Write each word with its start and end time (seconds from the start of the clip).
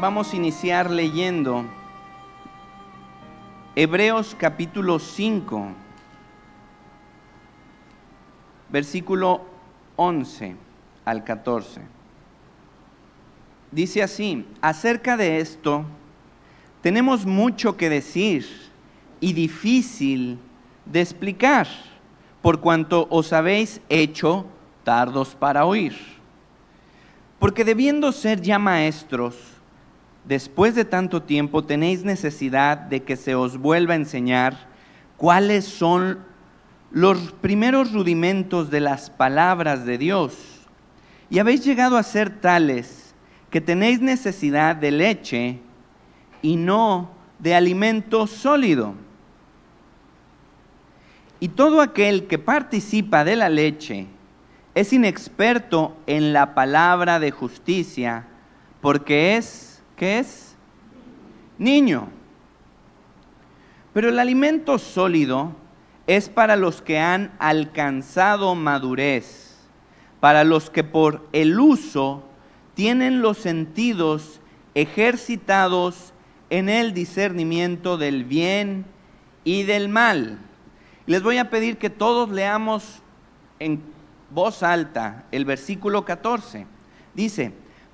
vamos 0.00 0.32
a 0.32 0.36
iniciar 0.36 0.90
leyendo 0.90 1.66
Hebreos 3.76 4.34
capítulo 4.38 4.98
5, 4.98 5.68
versículo 8.70 9.44
11 9.96 10.56
al 11.04 11.22
14. 11.22 11.82
Dice 13.70 14.02
así, 14.02 14.46
acerca 14.62 15.18
de 15.18 15.38
esto, 15.38 15.84
tenemos 16.80 17.26
mucho 17.26 17.76
que 17.76 17.90
decir 17.90 18.46
y 19.20 19.34
difícil 19.34 20.38
de 20.86 21.02
explicar, 21.02 21.68
por 22.40 22.60
cuanto 22.60 23.06
os 23.10 23.34
habéis 23.34 23.82
hecho 23.90 24.46
tardos 24.82 25.34
para 25.34 25.66
oír. 25.66 25.94
Porque 27.38 27.66
debiendo 27.66 28.12
ser 28.12 28.40
ya 28.40 28.58
maestros, 28.58 29.49
después 30.24 30.74
de 30.74 30.84
tanto 30.84 31.22
tiempo 31.22 31.64
tenéis 31.64 32.04
necesidad 32.04 32.76
de 32.76 33.02
que 33.02 33.16
se 33.16 33.34
os 33.34 33.58
vuelva 33.58 33.94
a 33.94 33.96
enseñar 33.96 34.68
cuáles 35.16 35.64
son 35.64 36.18
los 36.90 37.32
primeros 37.40 37.92
rudimentos 37.92 38.70
de 38.70 38.80
las 38.80 39.10
palabras 39.10 39.84
de 39.84 39.98
Dios. 39.98 40.34
Y 41.30 41.38
habéis 41.38 41.64
llegado 41.64 41.96
a 41.96 42.02
ser 42.02 42.40
tales 42.40 43.14
que 43.50 43.60
tenéis 43.60 44.00
necesidad 44.00 44.76
de 44.76 44.90
leche 44.90 45.58
y 46.42 46.56
no 46.56 47.10
de 47.38 47.54
alimento 47.54 48.26
sólido. 48.26 48.94
Y 51.38 51.48
todo 51.48 51.80
aquel 51.80 52.26
que 52.26 52.38
participa 52.38 53.24
de 53.24 53.36
la 53.36 53.48
leche 53.48 54.06
es 54.74 54.92
inexperto 54.92 55.96
en 56.06 56.32
la 56.32 56.54
palabra 56.54 57.18
de 57.18 57.30
justicia, 57.30 58.26
porque 58.80 59.36
es, 59.36 59.69
¿qué 60.00 60.18
es? 60.18 60.56
Niño. 61.58 62.08
Pero 63.92 64.08
el 64.08 64.18
alimento 64.18 64.78
sólido 64.78 65.52
es 66.06 66.30
para 66.30 66.56
los 66.56 66.80
que 66.80 66.98
han 66.98 67.32
alcanzado 67.38 68.54
madurez, 68.54 69.58
para 70.18 70.44
los 70.44 70.70
que 70.70 70.84
por 70.84 71.28
el 71.32 71.60
uso 71.60 72.24
tienen 72.72 73.20
los 73.20 73.36
sentidos 73.36 74.40
ejercitados 74.74 76.14
en 76.48 76.70
el 76.70 76.94
discernimiento 76.94 77.98
del 77.98 78.24
bien 78.24 78.86
y 79.44 79.64
del 79.64 79.90
mal. 79.90 80.38
Les 81.04 81.22
voy 81.22 81.36
a 81.36 81.50
pedir 81.50 81.76
que 81.76 81.90
todos 81.90 82.30
leamos 82.30 83.02
en 83.58 83.82
voz 84.30 84.62
alta 84.62 85.26
el 85.30 85.44
versículo 85.44 86.06
14. 86.06 86.66
Dice, 87.12 87.52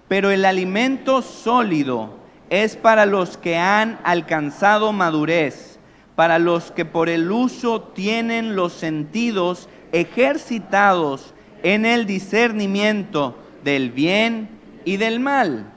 pero 0.09 0.31
el 0.31 0.45
alimento 0.45 1.23
sólido 1.23 2.15
es 2.51 2.77
para 2.77 3.07
los 3.07 3.37
que 3.37 3.57
han 3.57 3.99
alcanzado 4.05 4.93
madurez, 4.93 5.79
para 6.15 6.39
los 6.39 6.71
que 6.71 6.85
por 6.85 7.09
el 7.09 7.31
uso 7.31 7.83
tienen 7.83 8.57
los 8.57 8.73
sentidos 8.73 9.69
ejercitados 9.93 11.35
en 11.63 11.85
el 11.85 12.07
discernimiento 12.07 13.37
del 13.65 13.91
bien 13.91 14.49
y 14.85 14.97
del 14.97 15.21
mal. 15.21 15.73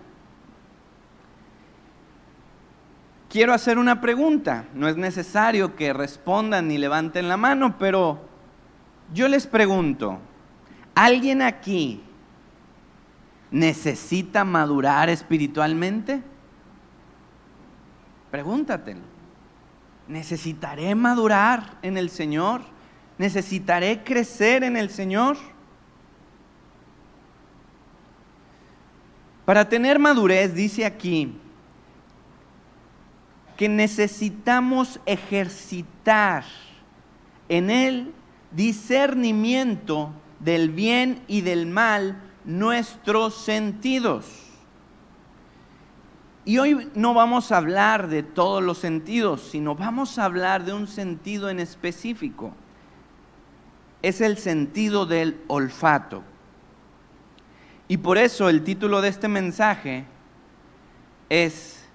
Quiero 3.29 3.53
hacer 3.53 3.77
una 3.77 4.01
pregunta. 4.01 4.65
No 4.73 4.87
es 4.87 4.97
necesario 4.97 5.75
que 5.75 5.93
respondan 5.93 6.67
ni 6.67 6.77
levanten 6.77 7.27
la 7.27 7.37
mano, 7.37 7.77
pero 7.77 8.19
yo 9.13 9.27
les 9.27 9.45
pregunto, 9.45 10.19
¿alguien 10.95 11.41
aquí 11.41 12.01
necesita 13.51 14.43
madurar 14.43 15.09
espiritualmente? 15.09 16.21
Pregúntatelo. 18.31 19.01
¿Necesitaré 20.07 20.93
madurar 20.95 21.77
en 21.81 21.97
el 21.97 22.09
Señor? 22.09 22.61
¿Necesitaré 23.17 24.03
crecer 24.03 24.63
en 24.63 24.77
el 24.77 24.89
Señor? 24.89 25.37
Para 29.45 29.67
tener 29.67 29.97
madurez, 29.97 30.53
dice 30.53 30.85
aquí, 30.85 31.35
que 33.57 33.67
necesitamos 33.67 34.99
ejercitar 35.05 36.43
en 37.49 37.69
el 37.69 38.13
discernimiento 38.51 40.13
del 40.39 40.69
bien 40.69 41.23
y 41.27 41.41
del 41.41 41.65
mal 41.65 42.28
nuestros 42.45 43.35
sentidos. 43.35 44.25
Y 46.45 46.57
hoy 46.57 46.89
no 46.95 47.13
vamos 47.13 47.51
a 47.51 47.57
hablar 47.57 48.07
de 48.07 48.23
todos 48.23 48.63
los 48.63 48.79
sentidos, 48.79 49.41
sino 49.51 49.75
vamos 49.75 50.17
a 50.17 50.25
hablar 50.25 50.65
de 50.65 50.73
un 50.73 50.87
sentido 50.87 51.49
en 51.49 51.59
específico. 51.59 52.53
Es 54.01 54.21
el 54.21 54.37
sentido 54.37 55.05
del 55.05 55.39
olfato. 55.47 56.23
Y 57.87 57.97
por 57.97 58.17
eso 58.17 58.49
el 58.49 58.63
título 58.63 59.01
de 59.01 59.09
este 59.09 59.27
mensaje 59.27 60.05
es 61.29 61.85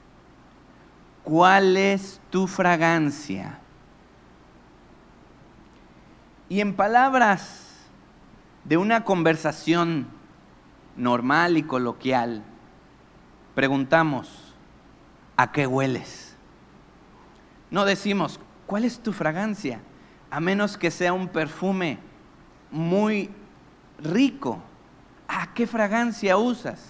¿Cuál 1.24 1.76
es 1.76 2.20
tu 2.30 2.46
fragancia? 2.46 3.58
Y 6.48 6.60
en 6.60 6.74
palabras 6.74 7.88
de 8.64 8.76
una 8.76 9.04
conversación 9.04 10.06
normal 10.96 11.56
y 11.56 11.62
coloquial, 11.62 12.42
preguntamos, 13.54 14.54
¿a 15.36 15.52
qué 15.52 15.66
hueles? 15.66 16.36
No 17.70 17.84
decimos, 17.84 18.40
¿cuál 18.66 18.84
es 18.84 19.00
tu 19.00 19.12
fragancia? 19.12 19.80
A 20.30 20.40
menos 20.40 20.76
que 20.76 20.90
sea 20.90 21.12
un 21.12 21.28
perfume 21.28 21.98
muy 22.70 23.30
rico 23.98 24.60
¿A 25.28 25.52
qué 25.54 25.66
fragancia 25.66 26.36
usas? 26.36 26.80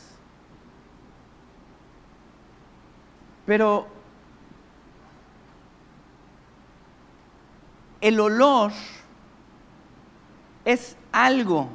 Pero 3.47 3.87
el 8.01 8.19
olor 8.21 8.73
es 10.65 10.97
algo 11.13 11.69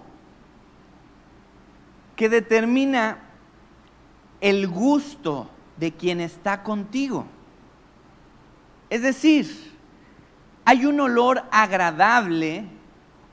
que 2.19 2.27
determina 2.27 3.17
el 4.41 4.67
gusto 4.67 5.49
de 5.77 5.93
quien 5.93 6.19
está 6.19 6.63
contigo. 6.63 7.25
Es 8.89 9.03
decir, 9.03 9.73
hay 10.65 10.85
un 10.85 10.99
olor 10.99 11.45
agradable 11.49 12.65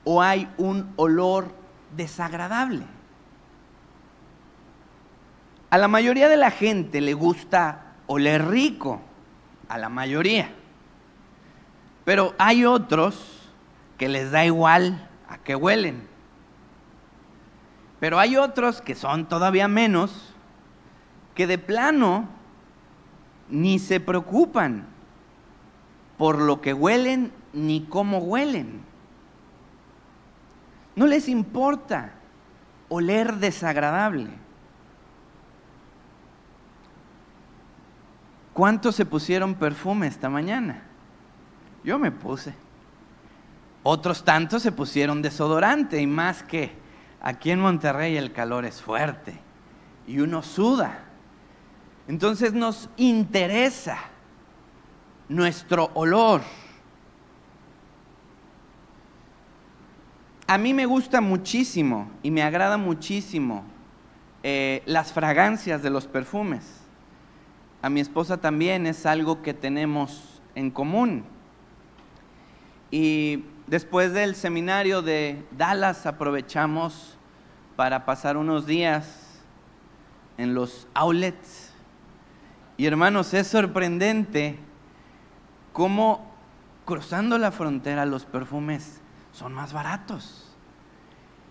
o 0.05 0.21
hay 0.21 0.49
un 0.57 0.93
olor 0.95 1.53
desagradable. 1.97 2.85
A 5.69 5.77
la 5.77 5.89
mayoría 5.89 6.29
de 6.29 6.37
la 6.37 6.51
gente 6.51 7.01
le 7.01 7.13
gusta 7.13 7.95
oler 8.05 8.47
rico, 8.47 9.01
a 9.67 9.77
la 9.77 9.89
mayoría. 9.89 10.49
Pero 12.05 12.35
hay 12.37 12.63
otros 12.63 13.51
que 13.97 14.07
les 14.07 14.31
da 14.31 14.45
igual 14.45 15.09
a 15.27 15.39
qué 15.39 15.57
huelen. 15.57 16.07
Pero 17.99 18.19
hay 18.19 18.37
otros 18.37 18.81
que 18.81 18.95
son 18.95 19.27
todavía 19.27 19.67
menos, 19.67 20.33
que 21.33 21.47
de 21.47 21.57
plano 21.57 22.29
ni 23.49 23.79
se 23.79 23.99
preocupan 23.99 24.85
por 26.17 26.39
lo 26.39 26.61
que 26.61 26.73
huelen 26.73 27.31
ni 27.53 27.85
cómo 27.85 28.19
huelen. 28.19 28.81
No 30.95 31.05
les 31.05 31.27
importa 31.27 32.13
oler 32.89 33.35
desagradable. 33.35 34.29
¿Cuántos 38.53 38.95
se 38.95 39.05
pusieron 39.05 39.53
perfume 39.53 40.07
esta 40.07 40.29
mañana? 40.29 40.81
Yo 41.83 41.99
me 41.99 42.11
puse. 42.11 42.55
Otros 43.83 44.25
tantos 44.25 44.63
se 44.63 44.71
pusieron 44.71 45.21
desodorante 45.21 46.01
y 46.01 46.07
más 46.07 46.41
que 46.41 46.75
aquí 47.27 47.51
en 47.51 47.59
Monterrey 47.59 48.15
el 48.15 48.31
calor 48.31 48.63
es 48.65 48.81
fuerte 48.81 49.37
y 50.07 50.19
uno 50.19 50.41
suda. 50.41 51.03
Entonces 52.07 52.53
nos 52.53 52.89
interesa 52.95 53.97
nuestro 55.27 55.91
olor. 55.93 56.41
A 60.47 60.57
mí 60.57 60.73
me 60.73 60.85
gusta 60.85 61.19
muchísimo 61.19 62.09
y 62.23 62.31
me 62.31 62.43
agrada 62.43 62.77
muchísimo 62.77 63.65
eh, 64.43 64.81
las 64.85 65.11
fragancias 65.11 65.83
de 65.83 65.89
los 65.89 66.07
perfumes 66.07 66.77
a 67.81 67.89
mi 67.89 67.99
esposa 67.99 68.37
también 68.37 68.87
es 68.87 69.05
algo 69.05 69.41
que 69.41 69.53
tenemos 69.53 70.41
en 70.55 70.71
común. 70.71 71.23
Y 72.89 73.43
después 73.67 74.13
del 74.13 74.35
seminario 74.35 75.01
de 75.01 75.45
Dallas 75.51 76.05
aprovechamos 76.05 77.16
para 77.77 78.05
pasar 78.05 78.37
unos 78.37 78.65
días 78.65 79.39
en 80.37 80.55
los 80.55 80.87
outlets 80.95 81.71
Y 82.75 82.87
hermanos, 82.87 83.33
es 83.33 83.47
sorprendente 83.47 84.57
cómo 85.73 86.31
cruzando 86.85 87.37
la 87.37 87.51
frontera 87.51 88.05
los 88.05 88.25
perfumes 88.25 88.99
son 89.31 89.53
más 89.53 89.73
baratos. 89.73 90.55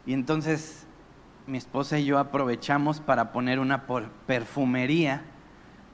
Y 0.04 0.12
entonces 0.12 0.86
mi 1.46 1.58
esposa 1.58 1.98
y 1.98 2.06
yo 2.06 2.18
aprovechamos 2.18 3.00
para 3.00 3.32
poner 3.32 3.60
una 3.60 3.86
perfumería, 4.26 5.22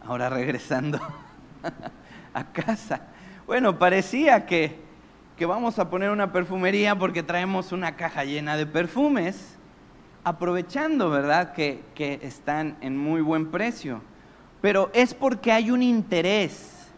ahora 0.03 0.31
regresando 0.31 0.99
a 2.35 2.45
casa. 2.53 3.03
Bueno, 3.47 3.79
parecía 3.79 4.47
que, 4.47 4.81
que 5.37 5.45
vamos 5.45 5.79
a 5.79 5.91
poner 5.91 6.11
una 6.11 6.33
perfumería 6.33 6.99
porque 6.99 7.23
traemos 7.23 7.73
una 7.73 7.97
caja 7.97 8.25
llena 8.25 8.57
de 8.57 8.65
perfumes, 8.67 9.52
aprovechando, 10.25 11.11
¿verdad?, 11.11 11.53
que, 11.53 11.83
que 11.95 12.21
están 12.23 12.77
en 12.81 12.97
muy 12.97 13.21
buen 13.21 13.51
precio. 13.51 14.01
Pero 14.61 14.91
es 14.95 15.15
porque 15.15 15.53
hay 15.53 15.71
un 15.71 15.83
interés 15.83 16.89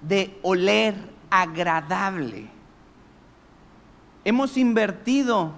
de 0.00 0.38
oler 0.42 0.94
agradable. 1.30 2.48
Hemos 4.24 4.56
invertido 4.56 5.52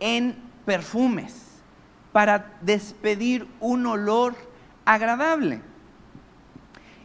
en 0.00 0.36
perfumes 0.64 1.46
para 2.12 2.56
despedir 2.60 3.46
un 3.60 3.86
olor 3.86 4.34
agradable. 4.84 5.60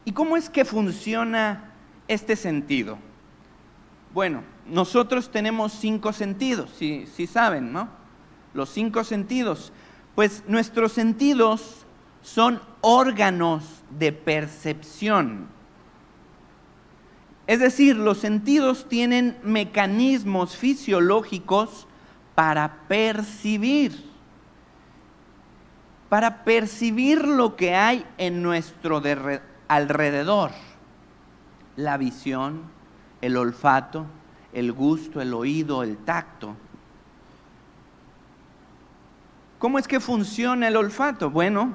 ¿Y 0.06 0.14
cómo 0.14 0.36
es 0.36 0.50
que 0.50 0.66
funciona 0.66 1.72
este 2.08 2.36
sentido? 2.36 2.98
Bueno, 4.14 4.44
nosotros 4.68 5.30
tenemos 5.32 5.74
cinco 5.74 6.12
sentidos, 6.12 6.72
si, 6.78 7.06
saben, 7.28 7.72
¿no? 7.72 7.88
Los 8.54 8.70
cinco 8.70 9.04
sentidos. 9.04 9.72
Pues 10.16 10.44
nuestros 10.48 10.92
sentidos 10.92 11.86
son 12.22 12.62
órganos 12.82 13.64
de 13.98 14.12
percepción. 14.12 15.48
Es 17.48 17.60
decir, 17.60 17.98
los 17.98 18.20
sentidos 18.20 18.88
tienen 18.88 19.38
mecanismos 19.44 20.56
fisiológicos 20.56 21.88
para 22.36 22.88
percibir, 22.88 24.10
para 26.08 26.44
percibir 26.44 27.28
lo 27.28 27.56
que 27.56 27.76
hay 27.76 28.06
en 28.18 28.42
nuestro 28.42 29.02
alrededor, 29.68 30.52
la 31.76 31.98
visión, 31.98 32.64
el 33.22 33.38
olfato, 33.38 34.06
el 34.54 34.72
gusto, 34.72 35.22
el 35.22 35.34
oído, 35.34 35.84
el 35.84 35.98
tacto. 35.98 36.56
¿Cómo 39.62 39.78
es 39.78 39.88
que 39.88 40.00
funciona 40.00 40.70
el 40.70 40.76
olfato? 40.76 41.30
Bueno, 41.30 41.72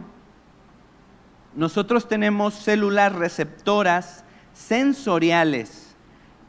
nosotros 1.54 2.08
tenemos 2.08 2.54
células 2.54 3.14
receptoras 3.14 4.24
sensoriales 4.52 5.94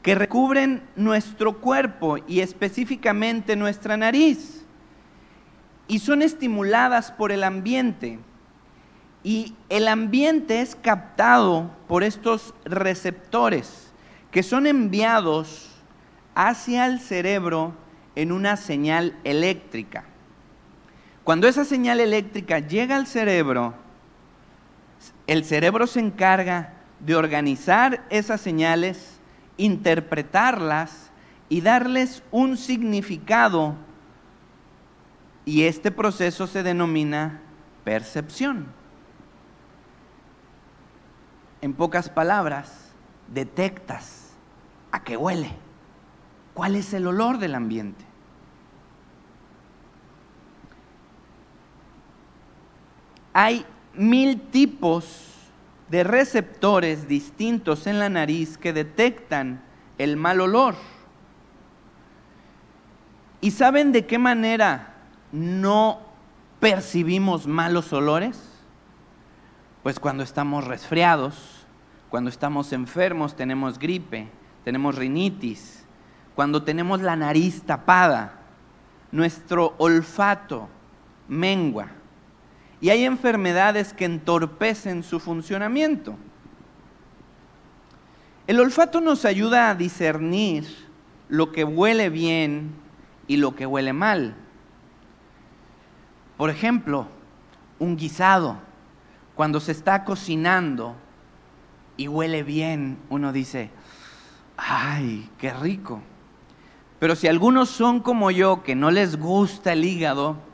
que 0.02 0.16
recubren 0.16 0.82
nuestro 0.96 1.60
cuerpo 1.60 2.16
y 2.26 2.40
específicamente 2.40 3.54
nuestra 3.54 3.96
nariz. 3.96 4.64
Y 5.86 6.00
son 6.00 6.22
estimuladas 6.22 7.12
por 7.12 7.30
el 7.30 7.44
ambiente. 7.44 8.18
Y 9.22 9.54
el 9.68 9.86
ambiente 9.86 10.60
es 10.60 10.74
captado 10.74 11.70
por 11.86 12.02
estos 12.02 12.52
receptores 12.64 13.92
que 14.32 14.42
son 14.42 14.66
enviados 14.66 15.70
hacia 16.34 16.86
el 16.86 16.98
cerebro 16.98 17.74
en 18.16 18.32
una 18.32 18.56
señal 18.56 19.16
eléctrica. 19.22 20.07
Cuando 21.28 21.46
esa 21.46 21.66
señal 21.66 22.00
eléctrica 22.00 22.58
llega 22.58 22.96
al 22.96 23.06
cerebro, 23.06 23.74
el 25.26 25.44
cerebro 25.44 25.86
se 25.86 26.00
encarga 26.00 26.72
de 27.00 27.16
organizar 27.16 28.02
esas 28.08 28.40
señales 28.40 29.20
interpretarlas 29.58 31.10
y 31.50 31.60
darles 31.60 32.22
un 32.30 32.56
significado. 32.56 33.74
Y 35.44 35.64
este 35.64 35.90
proceso 35.90 36.46
se 36.46 36.62
denomina 36.62 37.42
percepción. 37.84 38.68
En 41.60 41.74
pocas 41.74 42.08
palabras, 42.08 42.94
detectas 43.26 44.30
a 44.92 45.04
qué 45.04 45.18
huele, 45.18 45.50
cuál 46.54 46.74
es 46.74 46.94
el 46.94 47.06
olor 47.06 47.36
del 47.36 47.54
ambiente. 47.54 48.07
Hay 53.40 53.64
mil 53.94 54.40
tipos 54.40 55.28
de 55.88 56.02
receptores 56.02 57.06
distintos 57.06 57.86
en 57.86 58.00
la 58.00 58.08
nariz 58.08 58.58
que 58.58 58.72
detectan 58.72 59.62
el 59.96 60.16
mal 60.16 60.40
olor. 60.40 60.74
¿Y 63.40 63.52
saben 63.52 63.92
de 63.92 64.06
qué 64.06 64.18
manera 64.18 64.96
no 65.30 66.00
percibimos 66.58 67.46
malos 67.46 67.92
olores? 67.92 68.42
Pues 69.84 70.00
cuando 70.00 70.24
estamos 70.24 70.64
resfriados, 70.64 71.64
cuando 72.10 72.30
estamos 72.30 72.72
enfermos, 72.72 73.36
tenemos 73.36 73.78
gripe, 73.78 74.28
tenemos 74.64 74.96
rinitis, 74.96 75.84
cuando 76.34 76.64
tenemos 76.64 77.02
la 77.02 77.14
nariz 77.14 77.62
tapada, 77.62 78.40
nuestro 79.12 79.76
olfato 79.78 80.68
mengua 81.28 81.97
y 82.80 82.90
hay 82.90 83.04
enfermedades 83.04 83.92
que 83.92 84.04
entorpecen 84.04 85.02
su 85.02 85.20
funcionamiento. 85.20 86.16
El 88.46 88.60
olfato 88.60 89.00
nos 89.00 89.24
ayuda 89.24 89.70
a 89.70 89.74
discernir 89.74 90.64
lo 91.28 91.52
que 91.52 91.64
huele 91.64 92.08
bien 92.08 92.72
y 93.26 93.36
lo 93.36 93.54
que 93.54 93.66
huele 93.66 93.92
mal. 93.92 94.34
Por 96.36 96.50
ejemplo, 96.50 97.08
un 97.78 97.96
guisado, 97.96 98.58
cuando 99.34 99.60
se 99.60 99.72
está 99.72 100.04
cocinando 100.04 100.96
y 101.96 102.08
huele 102.08 102.42
bien, 102.42 102.98
uno 103.10 103.32
dice, 103.32 103.70
ay, 104.56 105.28
qué 105.38 105.52
rico. 105.52 106.00
Pero 106.98 107.16
si 107.16 107.28
algunos 107.28 107.68
son 107.68 108.00
como 108.00 108.30
yo, 108.30 108.62
que 108.62 108.74
no 108.74 108.90
les 108.90 109.18
gusta 109.18 109.72
el 109.72 109.84
hígado, 109.84 110.47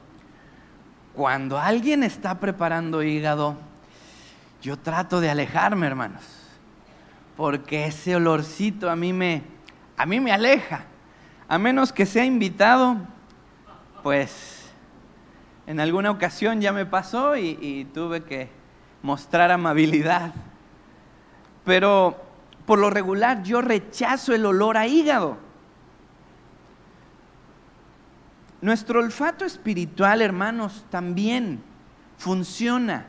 cuando 1.14 1.58
alguien 1.58 2.02
está 2.02 2.40
preparando 2.40 3.02
hígado, 3.02 3.56
yo 4.60 4.76
trato 4.78 5.20
de 5.20 5.30
alejarme, 5.30 5.86
hermanos, 5.86 6.22
porque 7.36 7.86
ese 7.86 8.16
olorcito 8.16 8.90
a 8.90 8.96
mí 8.96 9.12
me, 9.12 9.42
a 9.96 10.06
mí 10.06 10.20
me 10.20 10.32
aleja. 10.32 10.84
A 11.46 11.58
menos 11.58 11.92
que 11.92 12.06
sea 12.06 12.24
invitado, 12.24 12.96
pues 14.02 14.70
en 15.66 15.78
alguna 15.78 16.10
ocasión 16.10 16.60
ya 16.60 16.72
me 16.72 16.86
pasó 16.86 17.36
y, 17.36 17.58
y 17.60 17.84
tuve 17.84 18.24
que 18.24 18.48
mostrar 19.02 19.50
amabilidad. 19.50 20.32
Pero 21.64 22.16
por 22.66 22.78
lo 22.78 22.90
regular 22.90 23.42
yo 23.42 23.60
rechazo 23.60 24.34
el 24.34 24.46
olor 24.46 24.76
a 24.76 24.86
hígado. 24.86 25.43
Nuestro 28.64 29.00
olfato 29.00 29.44
espiritual, 29.44 30.22
hermanos, 30.22 30.86
también 30.88 31.62
funciona 32.16 33.08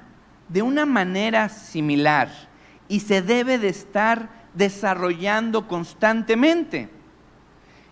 de 0.50 0.62
una 0.62 0.86
manera 0.86 1.48
similar 1.48 2.30
y 2.90 3.00
se 3.00 3.22
debe 3.22 3.58
de 3.58 3.70
estar 3.70 4.28
desarrollando 4.54 5.66
constantemente. 5.66 6.90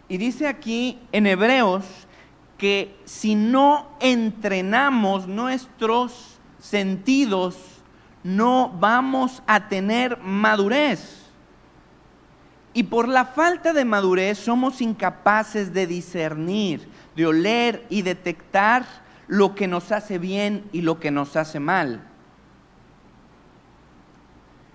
Y 0.10 0.18
dice 0.18 0.48
aquí 0.48 1.00
en 1.14 1.26
Hebreos 1.26 1.86
que 2.58 3.00
si 3.06 3.34
no 3.34 3.96
entrenamos 4.02 5.30
nuestros 5.30 6.38
sentidos, 6.60 7.56
no 8.26 8.76
vamos 8.78 9.42
a 9.48 9.70
tener 9.70 10.18
madurez. 10.18 11.32
Y 12.74 12.84
por 12.84 13.08
la 13.08 13.24
falta 13.24 13.72
de 13.72 13.86
madurez 13.86 14.38
somos 14.38 14.82
incapaces 14.82 15.74
de 15.74 15.88
discernir 15.88 16.92
de 17.16 17.26
oler 17.26 17.86
y 17.90 18.02
detectar 18.02 18.86
lo 19.28 19.56
que 19.56 19.68
nos 19.68 19.92
hace 19.92 20.18
bien 20.18 20.68
y 20.72 20.82
lo 20.82 21.00
que 21.00 21.12
nos 21.12 21.36
hace 21.36 21.60
mal. 21.60 22.02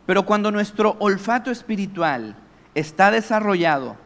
Pero 0.07 0.25
cuando 0.25 0.51
nuestro 0.51 0.97
olfato 1.01 1.51
espiritual 1.51 2.37
está 2.75 3.11
desarrollado, 3.11 3.97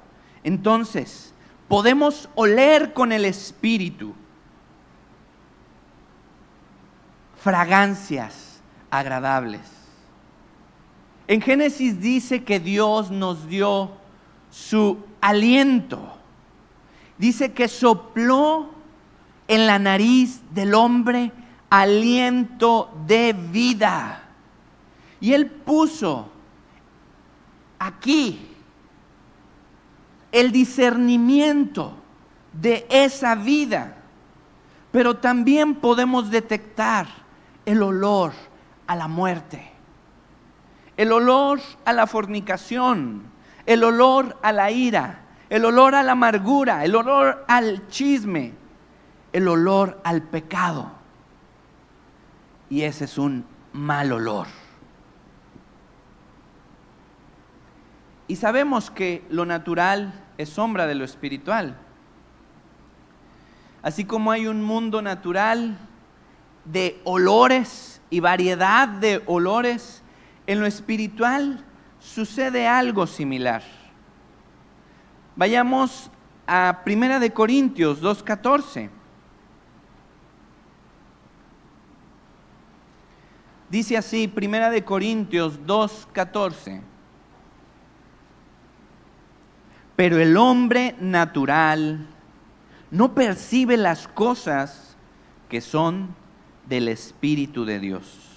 entonces 0.42 1.32
podemos 1.68 2.28
oler 2.34 2.92
con 2.92 3.12
el 3.12 3.24
espíritu 3.24 4.14
fragancias 7.36 8.60
agradables. 8.90 9.60
En 11.28 11.40
Génesis 11.40 12.00
dice 12.00 12.44
que 12.44 12.60
Dios 12.60 13.10
nos 13.10 13.48
dio 13.48 13.92
su 14.50 15.04
aliento 15.20 16.18
dice 17.23 17.52
que 17.52 17.69
sopló 17.69 18.69
en 19.47 19.69
la 19.69 19.79
nariz 19.79 20.41
del 20.50 20.75
hombre 20.75 21.31
aliento 21.71 22.91
de 23.07 23.33
vida. 23.33 24.25
Y 25.21 25.33
Él 25.33 25.47
puso 25.47 26.29
aquí 27.79 28.45
el 30.33 30.50
discernimiento 30.50 31.95
de 32.61 32.88
esa 32.91 33.37
vida, 33.37 33.99
pero 34.91 35.19
también 35.19 35.76
podemos 35.76 36.29
detectar 36.29 37.07
el 37.64 37.85
olor 37.85 38.33
a 38.88 38.97
la 38.97 39.07
muerte, 39.07 39.71
el 40.97 41.12
olor 41.12 41.61
a 41.85 41.93
la 41.93 42.09
fornicación, 42.09 43.23
el 43.64 43.85
olor 43.85 44.37
a 44.43 44.50
la 44.50 44.73
ira, 44.73 45.21
el 45.52 45.66
olor 45.66 45.94
a 45.94 46.02
la 46.02 46.12
amargura, 46.12 46.82
el 46.82 46.94
olor 46.94 47.44
al 47.47 47.87
chisme, 47.88 48.54
el 49.35 49.47
olor 49.47 50.00
al 50.02 50.23
pecado. 50.23 50.90
Y 52.71 52.85
ese 52.85 53.04
es 53.04 53.18
un 53.18 53.44
mal 53.75 54.12
olor. 54.12 54.47
Y 58.28 58.37
sabemos 58.37 58.90
que 58.90 59.26
lo 59.28 59.44
natural 59.44 60.25
es 60.38 60.49
sombra 60.49 60.87
de 60.87 60.94
lo 60.94 61.04
espiritual. 61.04 61.76
Así 63.82 64.06
como 64.06 64.32
hay 64.32 64.47
un 64.47 64.62
mundo 64.62 65.02
natural 65.02 65.76
de 66.64 66.99
olores 67.04 68.00
y 68.09 68.21
variedad 68.21 68.88
de 68.88 69.23
olores, 69.26 70.02
en 70.47 70.61
lo 70.61 70.66
espiritual 70.66 71.62
sucede 72.00 72.66
algo 72.66 73.06
similar. 73.06 73.81
Vayamos 75.34 76.10
a 76.46 76.80
Primera 76.84 77.18
de 77.18 77.32
Corintios 77.32 78.00
2:14. 78.00 78.90
Dice 83.70 83.96
así, 83.96 84.28
Primera 84.28 84.68
de 84.68 84.84
Corintios 84.84 85.66
2:14. 85.66 86.82
Pero 89.96 90.18
el 90.18 90.36
hombre 90.36 90.94
natural 91.00 92.06
no 92.90 93.14
percibe 93.14 93.78
las 93.78 94.08
cosas 94.08 94.96
que 95.48 95.62
son 95.62 96.14
del 96.68 96.88
Espíritu 96.88 97.64
de 97.64 97.78
Dios. 97.78 98.28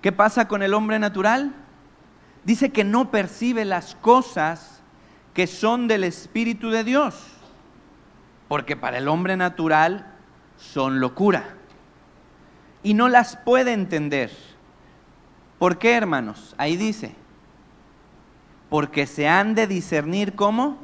¿Qué 0.00 0.12
pasa 0.12 0.48
con 0.48 0.62
el 0.62 0.72
hombre 0.74 0.98
natural? 0.98 1.54
Dice 2.44 2.70
que 2.70 2.84
no 2.84 3.10
percibe 3.10 3.64
las 3.64 3.94
cosas 3.96 4.81
que 5.34 5.46
son 5.46 5.86
del 5.88 6.04
Espíritu 6.04 6.70
de 6.70 6.84
Dios, 6.84 7.14
porque 8.48 8.76
para 8.76 8.98
el 8.98 9.08
hombre 9.08 9.36
natural 9.36 10.14
son 10.56 11.00
locura 11.00 11.56
y 12.82 12.94
no 12.94 13.08
las 13.08 13.36
puede 13.36 13.72
entender. 13.72 14.30
¿Por 15.58 15.78
qué, 15.78 15.94
hermanos? 15.94 16.54
Ahí 16.58 16.76
dice, 16.76 17.14
porque 18.68 19.06
se 19.06 19.26
han 19.28 19.54
de 19.54 19.66
discernir 19.66 20.34
como 20.34 20.76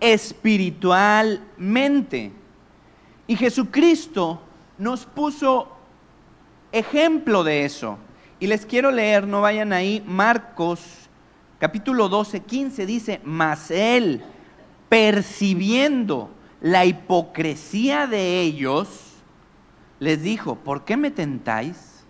espiritualmente. 0.00 2.32
Y 3.26 3.36
Jesucristo 3.36 4.42
nos 4.78 5.06
puso 5.06 5.74
ejemplo 6.72 7.44
de 7.44 7.64
eso. 7.64 7.96
Y 8.40 8.48
les 8.48 8.66
quiero 8.66 8.90
leer, 8.90 9.28
no 9.28 9.40
vayan 9.40 9.72
ahí, 9.72 10.02
Marcos 10.04 11.01
capítulo 11.62 12.08
12, 12.08 12.40
15 12.40 12.86
dice, 12.86 13.20
mas 13.22 13.70
él, 13.70 14.20
percibiendo 14.88 16.28
la 16.60 16.84
hipocresía 16.86 18.08
de 18.08 18.40
ellos, 18.40 18.88
les 20.00 20.24
dijo, 20.24 20.56
¿por 20.56 20.84
qué 20.84 20.96
me 20.96 21.12
tentáis? 21.12 22.04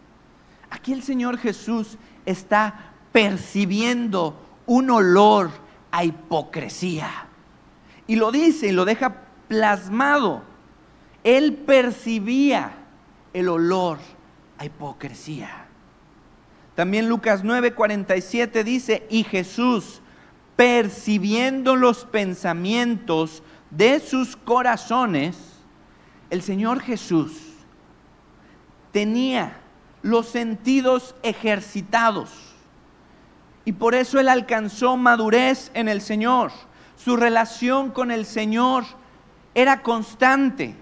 Aquí 0.71 0.94
el 0.94 1.02
Señor 1.02 1.37
Jesús 1.37 1.99
está 2.25 2.94
percibiendo 3.12 4.40
un 4.64 4.88
olor 4.88 5.50
a 5.90 6.02
hipocresía. 6.02 7.11
Y 8.06 8.16
lo 8.16 8.32
dice 8.32 8.68
y 8.68 8.73
lo 8.73 8.87
deja 8.87 9.16
plasmado. 9.49 10.44
Él 11.25 11.52
percibía 11.56 12.73
el 13.35 13.50
olor 13.50 13.99
a 14.56 14.64
hipocresía. 14.64 15.62
También 16.75 17.09
Lucas 17.09 17.45
9:47 17.45 18.64
dice, 18.64 19.07
y 19.11 19.25
Jesús, 19.25 20.00
percibiendo 20.57 21.76
los 21.76 22.05
pensamientos 22.05 23.43
de 23.71 24.00
sus 24.00 24.37
corazones, 24.37 25.37
el 26.31 26.43
Señor 26.43 26.81
Jesús 26.81 27.33
tenía 28.91 29.59
los 30.02 30.29
sentidos 30.29 31.14
ejercitados 31.23 32.31
y 33.64 33.73
por 33.73 33.95
eso 33.95 34.19
él 34.19 34.29
alcanzó 34.29 34.97
madurez 34.97 35.71
en 35.75 35.88
el 35.88 36.00
Señor. 36.00 36.50
Su 36.97 37.17
relación 37.17 37.91
con 37.91 38.11
el 38.11 38.26
Señor 38.26 38.85
era 39.55 39.83
constante 39.83 40.75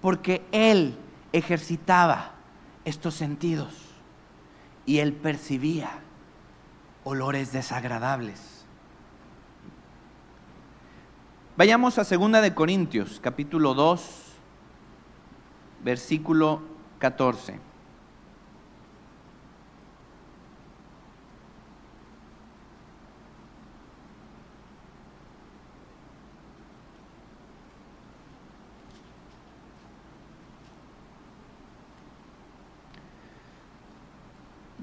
porque 0.00 0.44
él 0.52 0.96
ejercitaba 1.32 2.32
estos 2.84 3.14
sentidos 3.14 3.85
y 4.86 5.00
él 5.00 5.12
percibía 5.12 5.90
olores 7.04 7.52
desagradables. 7.52 8.64
Vayamos 11.56 11.98
a 11.98 12.04
2 12.04 12.32
de 12.42 12.54
Corintios, 12.54 13.18
capítulo 13.20 13.74
2, 13.74 14.00
versículo 15.82 16.62
14. 16.98 17.65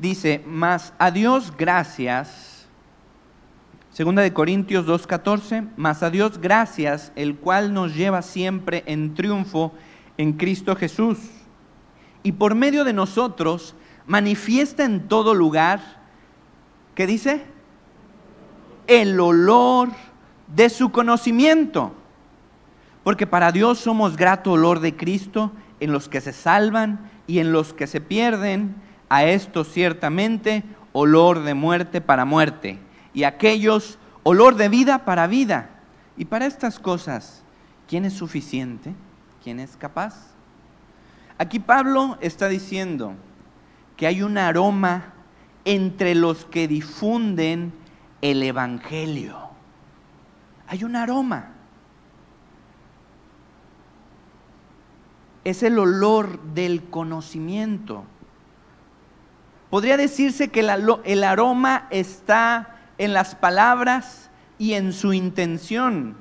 Dice, 0.03 0.43
mas 0.45 0.93
a 0.99 1.11
Dios 1.11 1.53
gracias, 1.57 2.67
segunda 3.89 4.21
de 4.21 4.33
Corintios 4.33 4.85
2.14, 4.85 5.69
mas 5.77 6.03
a 6.03 6.09
Dios 6.09 6.39
gracias, 6.39 7.13
el 7.15 7.37
cual 7.37 7.73
nos 7.73 7.95
lleva 7.95 8.21
siempre 8.21 8.83
en 8.85 9.15
triunfo 9.15 9.71
en 10.17 10.33
Cristo 10.33 10.75
Jesús. 10.75 11.19
Y 12.21 12.33
por 12.33 12.53
medio 12.53 12.83
de 12.83 12.91
nosotros 12.91 13.75
manifiesta 14.05 14.83
en 14.83 15.07
todo 15.07 15.33
lugar, 15.33 15.79
¿qué 16.95 17.07
dice? 17.07 17.45
El 18.87 19.17
olor 19.21 19.87
de 20.53 20.69
su 20.69 20.91
conocimiento. 20.91 21.93
Porque 23.05 23.25
para 23.25 23.53
Dios 23.53 23.79
somos 23.79 24.17
grato 24.17 24.51
olor 24.51 24.81
de 24.81 24.97
Cristo 24.97 25.53
en 25.79 25.93
los 25.93 26.09
que 26.09 26.19
se 26.19 26.33
salvan 26.33 27.09
y 27.25 27.39
en 27.39 27.53
los 27.53 27.73
que 27.73 27.87
se 27.87 28.01
pierden 28.01 28.75
a 29.09 29.25
estos 29.25 29.71
ciertamente 29.71 30.63
olor 30.91 31.43
de 31.43 31.53
muerte 31.53 32.01
para 32.01 32.25
muerte, 32.25 32.79
y 33.13 33.23
aquellos 33.23 33.97
olor 34.23 34.55
de 34.55 34.69
vida 34.69 35.05
para 35.05 35.27
vida. 35.27 35.69
Y 36.17 36.25
para 36.25 36.45
estas 36.45 36.79
cosas, 36.79 37.43
¿quién 37.87 38.05
es 38.05 38.13
suficiente? 38.13 38.93
¿Quién 39.43 39.59
es 39.59 39.75
capaz? 39.77 40.33
Aquí 41.37 41.59
Pablo 41.59 42.17
está 42.21 42.47
diciendo 42.47 43.15
que 43.97 44.07
hay 44.07 44.21
un 44.21 44.37
aroma 44.37 45.13
entre 45.65 46.15
los 46.15 46.45
que 46.45 46.67
difunden 46.67 47.73
el 48.21 48.43
Evangelio. 48.43 49.37
Hay 50.67 50.83
un 50.83 50.95
aroma. 50.95 51.49
Es 55.43 55.63
el 55.63 55.77
olor 55.77 56.41
del 56.53 56.83
conocimiento. 56.85 58.05
Podría 59.73 59.97
decirse 59.97 60.49
que 60.49 60.59
el 60.59 61.23
aroma 61.23 61.87
está 61.89 62.75
en 62.99 63.11
las 63.11 63.33
palabras 63.33 64.29
y 64.59 64.73
en 64.75 64.93
su 64.93 65.13
intención. 65.13 66.15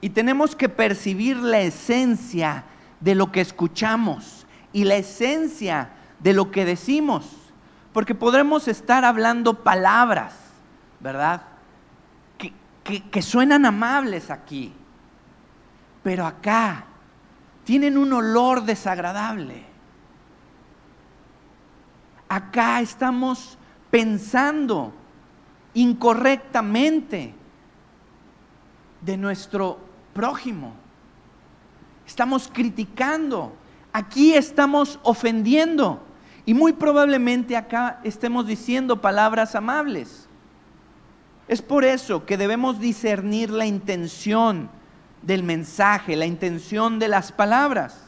Y 0.00 0.10
tenemos 0.10 0.54
que 0.54 0.68
percibir 0.68 1.36
la 1.36 1.62
esencia 1.62 2.62
de 3.00 3.16
lo 3.16 3.32
que 3.32 3.40
escuchamos 3.40 4.46
y 4.72 4.84
la 4.84 4.94
esencia 4.94 5.90
de 6.20 6.32
lo 6.32 6.52
que 6.52 6.64
decimos. 6.64 7.28
Porque 7.92 8.14
podremos 8.14 8.68
estar 8.68 9.04
hablando 9.04 9.64
palabras, 9.64 10.36
¿verdad? 11.00 11.42
Que, 12.38 12.52
que, 13.10 13.22
suenan 13.22 13.66
amables 13.66 14.30
aquí. 14.30 14.72
Pero 16.04 16.24
acá 16.24 16.84
tienen 17.64 17.98
un 17.98 18.12
olor 18.12 18.62
desagradable 18.62 19.73
acá 22.34 22.80
estamos 22.80 23.56
pensando 23.92 24.92
incorrectamente 25.72 27.32
de 29.00 29.16
nuestro 29.16 29.78
prójimo. 30.12 30.72
Estamos 32.04 32.50
criticando. 32.52 33.52
Aquí 33.92 34.34
estamos 34.34 34.98
ofendiendo. 35.04 36.02
Y 36.44 36.54
muy 36.54 36.72
probablemente 36.72 37.56
acá 37.56 38.00
estemos 38.02 38.48
diciendo 38.48 39.00
palabras 39.00 39.54
amables. 39.54 40.28
Es 41.46 41.62
por 41.62 41.84
eso 41.84 42.26
que 42.26 42.36
debemos 42.36 42.80
discernir 42.80 43.50
la 43.50 43.66
intención 43.66 44.68
del 45.22 45.44
mensaje, 45.44 46.16
la 46.16 46.26
intención 46.26 46.98
de 46.98 47.06
las 47.06 47.30
palabras. 47.30 48.03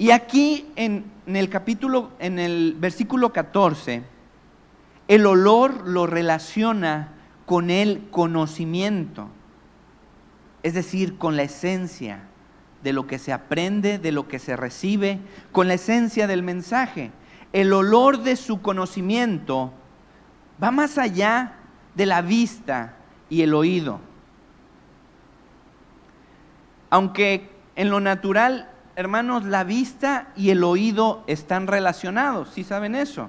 Y 0.00 0.12
aquí 0.12 0.66
en, 0.76 1.04
el 1.26 1.50
capítulo, 1.50 2.12
en 2.20 2.38
el 2.38 2.74
versículo 2.78 3.34
14, 3.34 4.02
el 5.08 5.26
olor 5.26 5.86
lo 5.86 6.06
relaciona 6.06 7.12
con 7.44 7.68
el 7.68 8.08
conocimiento, 8.10 9.28
es 10.62 10.72
decir, 10.72 11.18
con 11.18 11.36
la 11.36 11.42
esencia 11.42 12.22
de 12.82 12.94
lo 12.94 13.06
que 13.06 13.18
se 13.18 13.34
aprende, 13.34 13.98
de 13.98 14.10
lo 14.10 14.26
que 14.26 14.38
se 14.38 14.56
recibe, 14.56 15.18
con 15.52 15.68
la 15.68 15.74
esencia 15.74 16.26
del 16.26 16.42
mensaje. 16.42 17.10
El 17.52 17.70
olor 17.74 18.22
de 18.22 18.36
su 18.36 18.62
conocimiento 18.62 19.70
va 20.64 20.70
más 20.70 20.96
allá 20.96 21.56
de 21.94 22.06
la 22.06 22.22
vista 22.22 22.94
y 23.28 23.42
el 23.42 23.52
oído. 23.52 24.00
Aunque 26.88 27.50
en 27.76 27.90
lo 27.90 28.00
natural, 28.00 28.70
hermanos, 28.96 29.44
la 29.44 29.64
vista 29.64 30.28
y 30.36 30.50
el 30.50 30.64
oído 30.64 31.24
están 31.26 31.66
relacionados, 31.66 32.50
¿sí 32.50 32.64
saben 32.64 32.94
eso? 32.94 33.28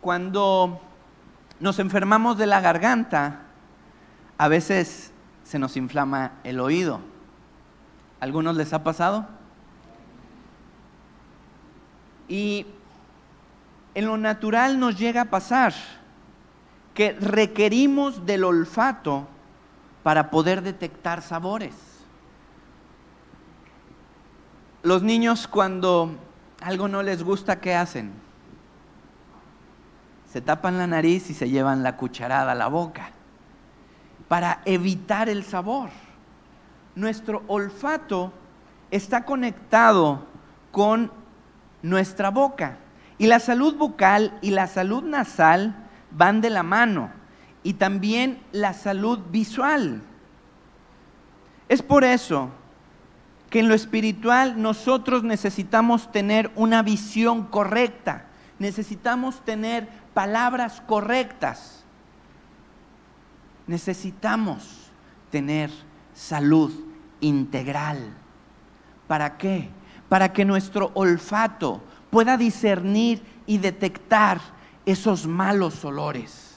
Cuando 0.00 0.80
nos 1.60 1.78
enfermamos 1.78 2.38
de 2.38 2.46
la 2.46 2.60
garganta, 2.60 3.40
a 4.38 4.48
veces 4.48 5.12
se 5.44 5.58
nos 5.58 5.76
inflama 5.76 6.32
el 6.44 6.58
oído. 6.58 7.00
¿Algunos 8.18 8.56
les 8.56 8.72
ha 8.72 8.82
pasado? 8.82 9.26
Y 12.28 12.66
en 13.94 14.06
lo 14.06 14.16
natural 14.16 14.80
nos 14.80 14.98
llega 14.98 15.22
a 15.22 15.30
pasar 15.30 15.74
que 16.94 17.12
requerimos 17.12 18.26
del 18.26 18.44
olfato 18.44 19.26
para 20.02 20.30
poder 20.30 20.62
detectar 20.62 21.22
sabores. 21.22 21.74
Los 24.82 25.02
niños 25.02 25.46
cuando 25.46 26.16
algo 26.60 26.88
no 26.88 27.02
les 27.02 27.22
gusta, 27.22 27.60
¿qué 27.60 27.74
hacen? 27.74 28.12
Se 30.32 30.40
tapan 30.40 30.78
la 30.78 30.86
nariz 30.86 31.30
y 31.30 31.34
se 31.34 31.50
llevan 31.50 31.82
la 31.82 31.96
cucharada 31.96 32.52
a 32.52 32.56
la 32.56 32.68
boca 32.68 33.10
para 34.28 34.62
evitar 34.64 35.28
el 35.28 35.44
sabor. 35.44 35.90
Nuestro 36.94 37.42
olfato 37.48 38.32
está 38.90 39.24
conectado 39.24 40.26
con 40.70 41.12
nuestra 41.82 42.30
boca. 42.30 42.78
Y 43.18 43.26
la 43.26 43.40
salud 43.40 43.76
bucal 43.76 44.38
y 44.40 44.50
la 44.50 44.66
salud 44.66 45.02
nasal 45.04 45.74
van 46.10 46.40
de 46.40 46.50
la 46.50 46.62
mano. 46.62 47.10
Y 47.62 47.74
también 47.74 48.42
la 48.52 48.72
salud 48.72 49.18
visual. 49.30 50.02
Es 51.68 51.82
por 51.82 52.04
eso 52.04 52.50
que 53.50 53.60
en 53.60 53.68
lo 53.68 53.74
espiritual 53.74 54.60
nosotros 54.60 55.22
necesitamos 55.22 56.10
tener 56.10 56.50
una 56.56 56.82
visión 56.82 57.44
correcta. 57.46 58.26
Necesitamos 58.58 59.44
tener 59.44 59.88
palabras 60.14 60.82
correctas. 60.86 61.84
Necesitamos 63.66 64.90
tener 65.30 65.70
salud 66.14 66.72
integral. 67.20 67.98
¿Para 69.06 69.36
qué? 69.36 69.68
Para 70.08 70.32
que 70.32 70.44
nuestro 70.44 70.90
olfato 70.94 71.82
pueda 72.10 72.36
discernir 72.36 73.22
y 73.46 73.58
detectar 73.58 74.40
esos 74.84 75.26
malos 75.26 75.84
olores, 75.84 76.51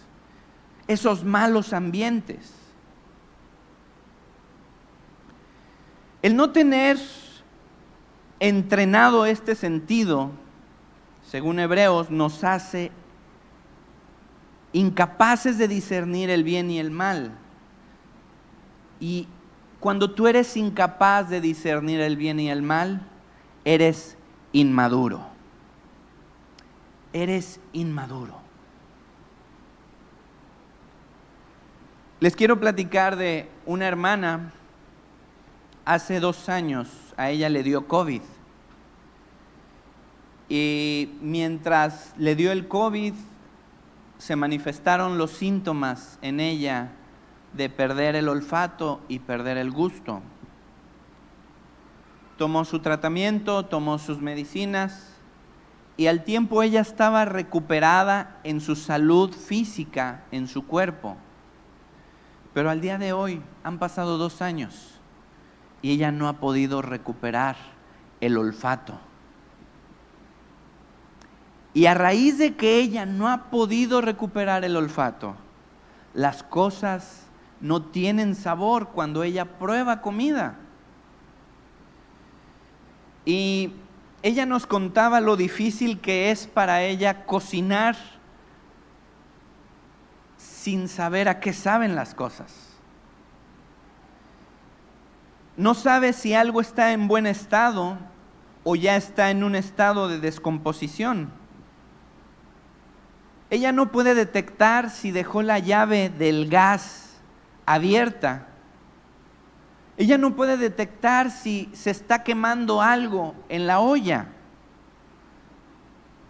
esos 0.88 1.24
malos 1.24 1.74
ambientes. 1.74 2.54
El 6.22 6.36
no 6.36 6.52
tener 6.52 6.98
entrenado 8.40 9.26
este 9.26 9.56
sentido, 9.56 10.32
según 11.24 11.60
Hebreos, 11.60 12.10
nos 12.10 12.44
hace 12.44 12.92
incapaces 14.74 15.58
de 15.58 15.68
discernir 15.68 16.30
el 16.30 16.44
bien 16.44 16.70
y 16.70 16.80
el 16.80 16.92
mal. 16.92 17.32
Y 19.00 19.28
cuando 19.80 20.12
tú 20.12 20.28
eres 20.28 20.58
incapaz 20.58 21.30
de 21.30 21.42
discernir 21.42 22.02
el 22.02 22.18
bien 22.18 22.40
y 22.40 22.50
el 22.50 22.62
mal, 22.62 23.08
eres 23.64 24.18
inmaduro 24.52 25.36
eres 27.16 27.62
inmaduro. 27.72 28.45
Les 32.22 32.34
quiero 32.38 32.62
platicar 32.62 33.18
de 33.18 33.50
una 33.66 33.88
hermana, 33.88 34.54
hace 35.84 36.22
dos 36.22 36.48
años 36.48 36.88
a 37.18 37.30
ella 37.30 37.50
le 37.50 37.62
dio 37.62 37.90
COVID. 37.90 38.22
Y 40.48 41.10
mientras 41.20 42.14
le 42.18 42.38
dio 42.38 42.54
el 42.54 42.70
COVID, 42.70 43.14
se 44.18 44.38
manifestaron 44.38 45.18
los 45.18 45.32
síntomas 45.32 46.18
en 46.22 46.40
ella 46.40 46.92
de 47.52 47.70
perder 47.70 48.16
el 48.16 48.30
olfato 48.30 49.02
y 49.10 49.20
perder 49.20 49.58
el 49.58 49.72
gusto. 49.72 50.22
Tomó 52.38 52.64
su 52.64 52.80
tratamiento, 52.80 53.66
tomó 53.66 54.00
sus 54.00 54.22
medicinas 54.22 55.16
y 55.98 56.08
al 56.08 56.24
tiempo 56.24 56.64
ella 56.64 56.80
estaba 56.80 57.26
recuperada 57.26 58.40
en 58.46 58.62
su 58.62 58.78
salud 58.78 59.34
física, 59.34 60.24
en 60.32 60.48
su 60.48 60.66
cuerpo. 60.66 61.18
Pero 62.56 62.70
al 62.70 62.80
día 62.80 62.98
de 62.98 63.12
hoy 63.12 63.42
han 63.66 63.80
pasado 63.80 64.18
dos 64.18 64.42
años 64.42 64.94
y 65.82 65.92
ella 65.92 66.14
no 66.14 66.30
ha 66.30 66.40
podido 66.40 66.82
recuperar 66.82 67.58
el 68.22 68.38
olfato. 68.38 68.98
Y 71.74 71.88
a 71.88 71.94
raíz 71.94 72.38
de 72.38 72.56
que 72.56 72.80
ella 72.80 73.06
no 73.06 73.28
ha 73.28 73.50
podido 73.50 74.00
recuperar 74.00 74.64
el 74.64 74.78
olfato, 74.78 75.36
las 76.14 76.44
cosas 76.44 77.28
no 77.60 77.82
tienen 77.82 78.36
sabor 78.36 78.88
cuando 78.88 79.24
ella 79.24 79.60
prueba 79.60 80.02
comida. 80.02 80.56
Y 83.26 83.74
ella 84.24 84.46
nos 84.46 84.66
contaba 84.66 85.20
lo 85.20 85.36
difícil 85.36 86.00
que 86.00 86.32
es 86.32 86.48
para 86.48 86.84
ella 86.84 87.26
cocinar 87.26 87.98
sin 90.66 90.90
saber 90.90 91.30
a 91.30 91.40
qué 91.40 91.54
saben 91.54 91.96
las 91.96 92.16
cosas. 92.16 92.52
No 95.58 95.74
sabe 95.74 96.12
si 96.12 96.34
algo 96.34 96.60
está 96.60 96.92
en 96.92 97.08
buen 97.08 97.28
estado 97.28 97.98
o 98.64 98.76
ya 98.76 98.96
está 98.96 99.30
en 99.30 99.44
un 99.44 99.56
estado 99.56 100.10
de 100.10 100.20
descomposición. 100.20 101.32
Ella 103.50 103.72
no 103.72 103.92
puede 103.92 104.16
detectar 104.16 104.90
si 104.90 105.12
dejó 105.12 105.44
la 105.44 105.60
llave 105.60 106.10
del 106.10 106.50
gas 106.50 107.14
abierta 107.66 108.48
ella 109.98 110.18
no 110.18 110.36
puede 110.36 110.58
detectar 110.58 111.32
si 111.32 111.70
se 111.74 111.90
está 111.90 112.24
quemando 112.24 112.82
algo 112.82 113.34
en 113.48 113.66
la 113.66 113.80
olla, 113.80 114.28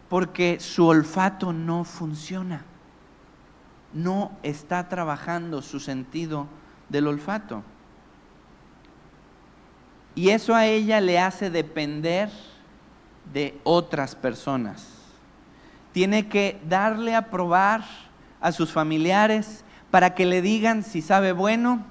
porque 0.08 0.60
su 0.60 0.86
olfato 0.86 1.52
no 1.52 1.84
funciona. 1.84 2.64
No 3.96 4.32
está 4.44 4.88
trabajando 4.90 5.64
su 5.64 5.80
sentido 5.80 6.46
del 6.90 7.08
olfato. 7.08 7.64
Y 10.14 10.30
eso 10.30 10.54
a 10.54 10.68
ella 10.68 11.02
le 11.02 11.18
hace 11.18 11.50
depender 11.50 12.30
de 13.34 13.60
otras 13.64 14.16
personas. 14.16 14.88
Tiene 15.94 16.28
que 16.28 16.62
darle 16.70 17.16
a 17.16 17.32
probar 17.32 17.84
a 18.40 18.52
sus 18.52 18.72
familiares 18.72 19.66
para 19.90 20.14
que 20.14 20.28
le 20.28 20.44
digan 20.44 20.84
si 20.84 21.02
sabe 21.02 21.32
bueno 21.32 21.84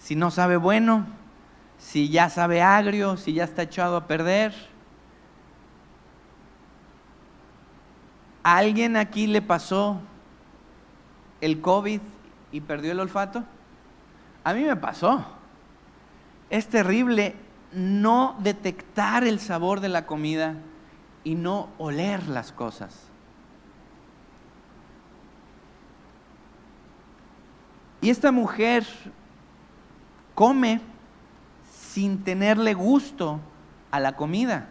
si 0.00 0.16
no 0.16 0.30
sabe 0.30 0.56
bueno, 0.56 1.06
si 1.78 2.08
ya 2.08 2.28
sabe 2.30 2.62
agrio, 2.62 3.16
si 3.16 3.34
ya 3.34 3.44
está 3.44 3.62
echado 3.62 3.96
a 3.96 4.06
perder. 4.06 4.52
¿A 8.42 8.56
alguien 8.56 8.96
aquí 8.96 9.26
le 9.26 9.42
pasó 9.42 10.00
el 11.40 11.60
COVID 11.60 12.00
y 12.52 12.60
perdió 12.60 12.92
el 12.92 13.00
olfato? 13.00 13.44
A 14.44 14.54
mí 14.54 14.62
me 14.64 14.76
pasó. 14.76 15.24
Es 16.48 16.68
terrible 16.68 17.34
no 17.72 18.36
detectar 18.40 19.24
el 19.24 19.38
sabor 19.38 19.80
de 19.80 19.88
la 19.88 20.06
comida 20.06 20.56
y 21.24 21.34
no 21.34 21.68
oler 21.78 22.28
las 22.28 22.52
cosas. 22.52 23.10
Y 28.00 28.10
esta 28.10 28.32
mujer 28.32 28.86
come 30.34 30.80
sin 31.70 32.24
tenerle 32.24 32.72
gusto 32.72 33.40
a 33.90 34.00
la 34.00 34.16
comida. 34.16 34.68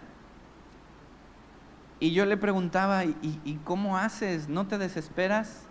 Y 2.00 2.12
yo 2.12 2.26
le 2.26 2.38
preguntaba, 2.38 3.04
¿y, 3.06 3.60
cómo 3.66 3.98
haces? 3.98 4.48
¿No 4.48 4.68
te 4.68 4.78
desesperas? 4.78 5.69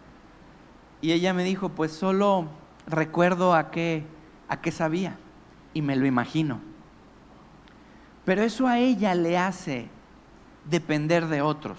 Y 1.01 1.13
ella 1.13 1.33
me 1.33 1.45
dijo, 1.45 1.69
pues 1.71 1.93
solo 1.93 2.49
recuerdo 2.87 3.55
a 3.55 3.71
qué, 3.71 4.05
a 4.49 4.61
qué 4.61 4.73
sabía 4.73 5.17
y 5.75 5.83
me 5.83 5.97
lo 5.97 6.07
imagino. 6.07 6.61
Pero 8.25 8.43
eso 8.43 8.67
a 8.67 8.79
ella 8.79 9.15
le 9.15 9.39
hace 9.39 9.89
depender 10.69 11.27
de 11.27 11.41
otros. 11.41 11.79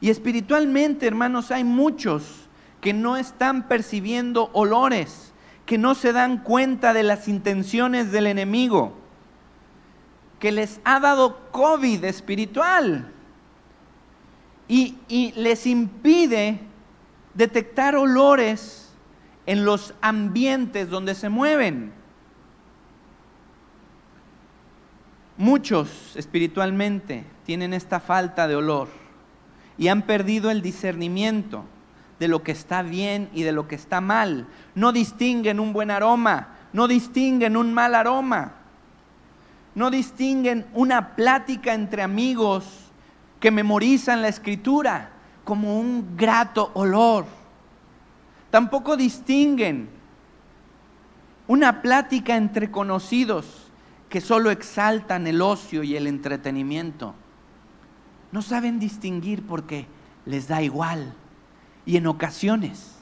Y 0.00 0.10
espiritualmente, 0.10 1.06
hermanos, 1.06 1.50
hay 1.50 1.64
muchos 1.64 2.48
que 2.80 2.92
no 2.92 3.16
están 3.16 3.68
percibiendo 3.68 4.50
olores, 4.52 5.32
que 5.64 5.78
no 5.78 5.94
se 5.94 6.12
dan 6.12 6.38
cuenta 6.38 6.92
de 6.92 7.04
las 7.04 7.28
intenciones 7.28 8.10
del 8.12 8.26
enemigo, 8.26 8.94
que 10.40 10.50
les 10.50 10.80
ha 10.84 10.98
dado 10.98 11.50
COVID 11.52 12.04
espiritual 12.04 13.12
y, 14.66 14.96
y 15.08 15.32
les 15.36 15.66
impide 15.66 16.60
detectar 17.34 17.96
olores 17.96 18.92
en 19.46 19.64
los 19.64 19.94
ambientes 20.00 20.88
donde 20.90 21.14
se 21.14 21.28
mueven. 21.28 21.92
Muchos 25.36 26.14
espiritualmente 26.14 27.24
tienen 27.44 27.74
esta 27.74 28.00
falta 28.00 28.46
de 28.46 28.56
olor 28.56 28.88
y 29.78 29.88
han 29.88 30.02
perdido 30.02 30.50
el 30.50 30.62
discernimiento 30.62 31.64
de 32.20 32.28
lo 32.28 32.42
que 32.42 32.52
está 32.52 32.82
bien 32.82 33.30
y 33.32 33.42
de 33.42 33.52
lo 33.52 33.66
que 33.66 33.74
está 33.74 34.00
mal. 34.00 34.46
No 34.74 34.92
distinguen 34.92 35.58
un 35.58 35.72
buen 35.72 35.90
aroma, 35.90 36.56
no 36.72 36.86
distinguen 36.86 37.56
un 37.56 37.72
mal 37.74 37.94
aroma, 37.94 38.52
no 39.74 39.90
distinguen 39.90 40.66
una 40.74 41.16
plática 41.16 41.74
entre 41.74 42.02
amigos 42.02 42.92
que 43.40 43.50
memorizan 43.50 44.22
la 44.22 44.28
escritura 44.28 45.11
como 45.44 45.78
un 45.78 46.16
grato 46.16 46.70
olor. 46.74 47.26
Tampoco 48.50 48.96
distinguen 48.96 49.88
una 51.46 51.82
plática 51.82 52.36
entre 52.36 52.70
conocidos 52.70 53.70
que 54.08 54.20
solo 54.20 54.50
exaltan 54.50 55.26
el 55.26 55.40
ocio 55.40 55.82
y 55.82 55.96
el 55.96 56.06
entretenimiento. 56.06 57.14
No 58.30 58.42
saben 58.42 58.78
distinguir 58.78 59.46
porque 59.46 59.86
les 60.26 60.48
da 60.48 60.62
igual. 60.62 61.14
Y 61.84 61.96
en 61.96 62.06
ocasiones 62.06 62.96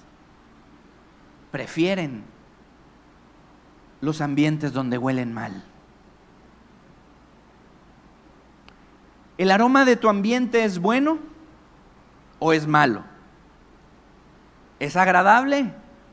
prefieren 1.50 2.24
los 4.00 4.20
ambientes 4.20 4.72
donde 4.72 4.98
huelen 4.98 5.34
mal. 5.34 5.64
¿El 9.36 9.50
aroma 9.50 9.84
de 9.84 9.96
tu 9.96 10.08
ambiente 10.08 10.64
es 10.64 10.78
bueno 10.78 11.29
o 12.40 12.52
es 12.52 12.66
malo? 12.66 13.04
¿Es 14.80 14.96
agradable 14.96 15.72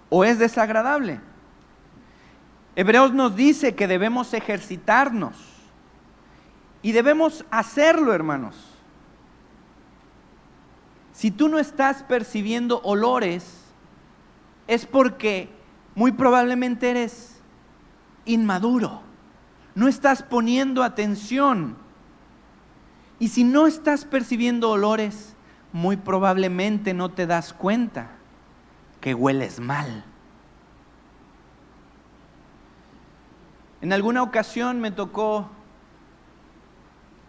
o 0.10 0.24
es 0.24 0.38
desagradable? 0.38 1.20
Hebreos 2.76 3.12
nos 3.12 3.36
dice 3.36 3.74
que 3.74 3.88
debemos 3.88 4.36
ejercitarnos 4.36 5.36
y 6.84 6.92
debemos 6.92 7.44
hacerlo, 7.50 8.14
hermanos. 8.14 8.56
Si 11.12 11.32
tú 11.32 11.50
no 11.50 11.58
estás 11.58 12.04
percibiendo 12.04 12.80
olores, 12.84 13.64
es 14.68 14.86
porque 14.86 15.50
muy 15.96 16.12
probablemente 16.12 16.92
eres 16.92 17.42
inmaduro, 18.26 19.02
no 19.74 19.88
estás 19.88 20.22
poniendo 20.22 20.84
atención. 20.84 21.76
Y 23.18 23.30
si 23.30 23.44
no 23.44 23.66
estás 23.66 24.06
percibiendo 24.06 24.70
olores, 24.70 25.36
muy 25.78 25.96
probablemente 25.96 26.96
no 26.96 27.10
te 27.10 27.28
das 27.28 27.54
cuenta 27.54 28.08
que 29.00 29.14
hueles 29.14 29.60
mal. 29.60 30.04
En 33.82 33.94
alguna 33.94 34.24
ocasión 34.24 34.82
me 34.82 34.90
tocó 34.90 35.48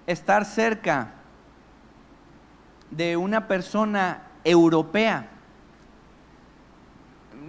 estar 0.07 0.47
cerca 0.47 1.13
de 2.91 3.19
una 3.19 3.47
persona 3.49 4.23
europea. 4.45 5.29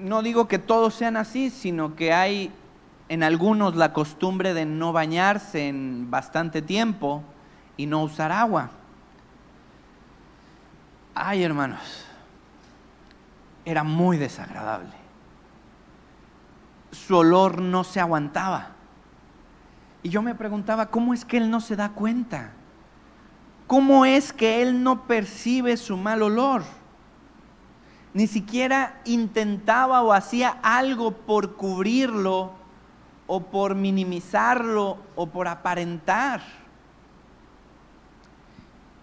No 0.02 0.22
digo 0.22 0.50
que 0.50 0.60
todos 0.60 0.96
sean 0.96 1.16
así, 1.16 1.50
sino 1.50 1.96
que 1.96 2.12
hay 2.12 2.52
en 3.08 3.24
algunos 3.24 3.78
la 3.78 3.94
costumbre 3.94 4.54
de 4.54 4.66
no 4.66 4.92
bañarse 4.92 5.70
en 5.70 6.12
bastante 6.12 6.62
tiempo 6.62 7.24
y 7.78 7.86
no 7.86 8.04
usar 8.04 8.34
agua. 8.34 8.72
Ay, 11.22 11.44
hermanos, 11.44 12.06
era 13.66 13.84
muy 13.84 14.16
desagradable. 14.16 14.94
Su 16.92 17.18
olor 17.18 17.62
no 17.62 17.84
se 17.84 18.00
aguantaba. 18.00 18.70
Y 20.02 20.08
yo 20.08 20.22
me 20.22 20.34
preguntaba, 20.34 20.86
¿cómo 20.86 21.14
es 21.14 21.26
que 21.26 21.36
él 21.36 21.52
no 21.52 21.60
se 21.60 21.76
da 21.76 21.90
cuenta? 21.90 22.52
¿Cómo 23.68 24.06
es 24.06 24.32
que 24.32 24.62
él 24.62 24.82
no 24.82 25.08
percibe 25.08 25.76
su 25.76 25.98
mal 25.98 26.22
olor? 26.22 26.64
Ni 28.14 28.26
siquiera 28.26 29.02
intentaba 29.04 30.02
o 30.04 30.14
hacía 30.14 30.58
algo 30.64 31.12
por 31.12 31.58
cubrirlo 31.58 32.54
o 33.28 33.42
por 33.42 33.76
minimizarlo 33.76 34.98
o 35.18 35.28
por 35.28 35.50
aparentar. 35.50 36.59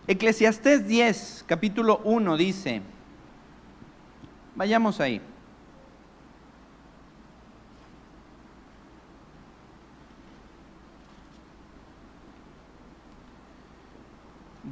Eclesiastés 0.08 0.86
10, 0.86 1.44
capítulo 1.48 2.00
1 2.04 2.36
dice, 2.36 2.80
vayamos 4.54 5.00
ahí. 5.00 5.20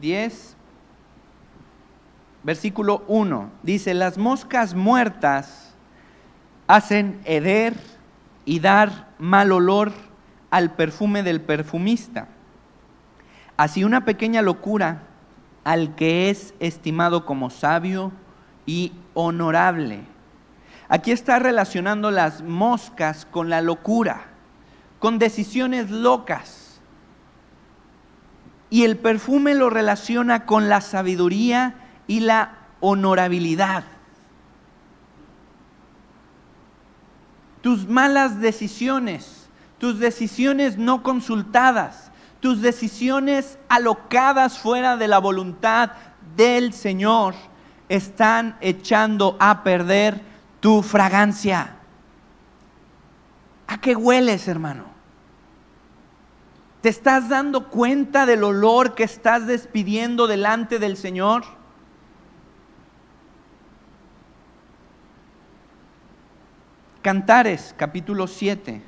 10, 0.00 0.56
versículo 2.44 3.04
1, 3.08 3.50
dice, 3.64 3.92
las 3.94 4.18
moscas 4.18 4.74
muertas 4.74 5.74
hacen 6.68 7.20
heder 7.24 7.74
y 8.44 8.60
dar 8.60 9.08
mal 9.18 9.50
olor 9.50 9.92
al 10.50 10.74
perfume 10.76 11.24
del 11.24 11.40
perfumista. 11.40 12.28
Así 13.56 13.82
una 13.82 14.04
pequeña 14.04 14.40
locura 14.40 15.08
al 15.64 15.94
que 15.94 16.30
es 16.30 16.54
estimado 16.60 17.24
como 17.26 17.50
sabio 17.50 18.12
y 18.66 18.92
honorable. 19.14 20.02
Aquí 20.88 21.10
está 21.10 21.38
relacionando 21.38 22.10
las 22.10 22.42
moscas 22.42 23.26
con 23.26 23.50
la 23.50 23.60
locura, 23.62 24.26
con 24.98 25.18
decisiones 25.18 25.90
locas 25.90 26.64
y 28.74 28.82
el 28.82 28.96
perfume 28.96 29.54
lo 29.54 29.70
relaciona 29.70 30.46
con 30.46 30.68
la 30.68 30.80
sabiduría 30.80 31.76
y 32.08 32.18
la 32.18 32.58
honorabilidad. 32.80 33.84
Tus 37.60 37.86
malas 37.88 38.40
decisiones, 38.40 39.48
tus 39.78 40.00
decisiones 40.00 40.76
no 40.76 41.04
consultadas, 41.04 42.03
tus 42.44 42.60
decisiones 42.60 43.58
alocadas 43.70 44.58
fuera 44.58 44.98
de 44.98 45.08
la 45.08 45.18
voluntad 45.18 45.92
del 46.36 46.74
Señor 46.74 47.34
están 47.88 48.58
echando 48.60 49.38
a 49.40 49.62
perder 49.62 50.20
tu 50.60 50.82
fragancia. 50.82 51.78
¿A 53.66 53.80
qué 53.80 53.96
hueles, 53.96 54.46
hermano? 54.46 54.84
¿Te 56.82 56.90
estás 56.90 57.30
dando 57.30 57.70
cuenta 57.70 58.26
del 58.26 58.44
olor 58.44 58.94
que 58.94 59.04
estás 59.04 59.46
despidiendo 59.46 60.26
delante 60.26 60.78
del 60.78 60.98
Señor? 60.98 61.44
Cantares, 67.00 67.74
capítulo 67.78 68.26
7, 68.26 68.82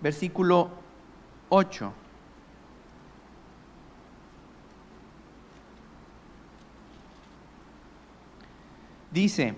versículo 0.00 0.70
8. 1.50 1.92
dice, 9.18 9.52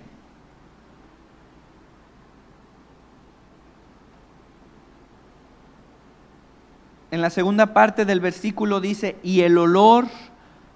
en 7.10 7.20
la 7.20 7.28
segunda 7.28 7.74
parte 7.74 8.06
del 8.06 8.20
versículo 8.20 8.80
dice, 8.80 9.18
y 9.22 9.42
el 9.42 9.58
olor 9.58 10.06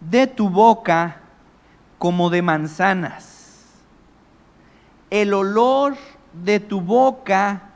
de 0.01 0.27
tu 0.27 0.51
boca 0.51 1.23
como 1.99 2.29
de 2.29 2.43
manzanas. 2.43 3.71
El 5.09 5.33
olor 5.33 5.97
de 6.45 6.61
tu 6.61 6.83
boca 6.83 7.71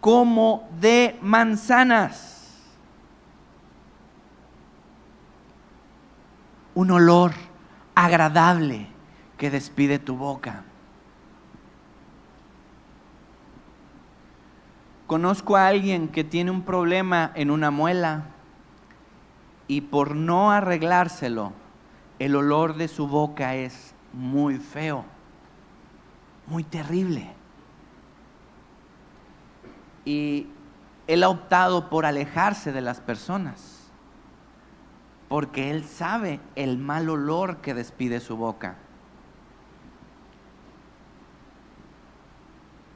como 0.00 0.68
de 0.80 1.18
manzanas. 1.22 2.60
Un 6.76 6.92
olor 6.92 7.32
agradable 7.96 8.91
que 9.42 9.50
despide 9.50 9.98
tu 9.98 10.16
boca. 10.16 10.62
Conozco 15.08 15.56
a 15.56 15.66
alguien 15.66 16.06
que 16.06 16.22
tiene 16.22 16.52
un 16.52 16.62
problema 16.62 17.32
en 17.34 17.50
una 17.50 17.72
muela 17.72 18.26
y 19.66 19.80
por 19.80 20.14
no 20.14 20.52
arreglárselo, 20.52 21.52
el 22.20 22.36
olor 22.36 22.76
de 22.76 22.86
su 22.86 23.08
boca 23.08 23.56
es 23.56 23.96
muy 24.12 24.58
feo, 24.58 25.04
muy 26.46 26.62
terrible. 26.62 27.32
Y 30.04 30.46
él 31.08 31.24
ha 31.24 31.28
optado 31.28 31.90
por 31.90 32.06
alejarse 32.06 32.70
de 32.70 32.80
las 32.80 33.00
personas, 33.00 33.90
porque 35.28 35.72
él 35.72 35.82
sabe 35.82 36.38
el 36.54 36.78
mal 36.78 37.10
olor 37.10 37.56
que 37.56 37.74
despide 37.74 38.20
su 38.20 38.36
boca. 38.36 38.76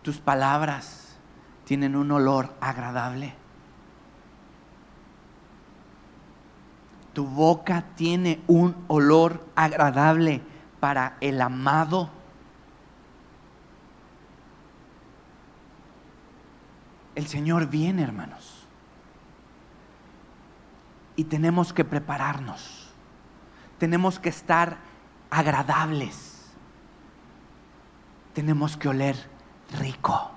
Tus 0.07 0.19
palabras 0.19 1.16
tienen 1.64 1.97
un 1.97 2.12
olor 2.12 2.55
agradable. 2.61 3.35
Tu 7.12 7.27
boca 7.27 7.87
tiene 7.97 8.40
un 8.47 8.85
olor 8.87 9.45
agradable 9.57 10.42
para 10.79 11.16
el 11.21 11.40
amado. 11.40 12.11
El 17.16 17.27
Señor 17.27 17.66
viene, 17.66 18.05
hermanos. 18.05 18.64
Y 21.16 21.25
tenemos 21.25 21.73
que 21.73 21.85
prepararnos. 21.85 22.92
Tenemos 23.81 24.21
que 24.21 24.29
estar 24.29 24.77
agradables. 25.31 26.55
Tenemos 28.35 28.77
que 28.77 28.88
oler 28.88 29.36
rico. 29.79 30.31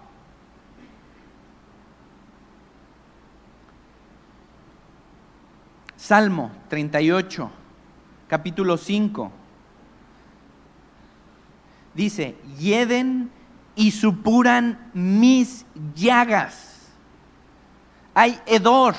Salmo 5.96 6.52
38, 6.70 7.52
capítulo 8.28 8.78
5. 8.78 9.32
Dice, 11.94 12.36
yeden 12.58 13.30
y 13.76 13.92
supuran 13.92 14.90
mis 14.94 15.66
llagas. 15.96 16.88
Hay 18.14 18.40
hedor. 18.46 18.96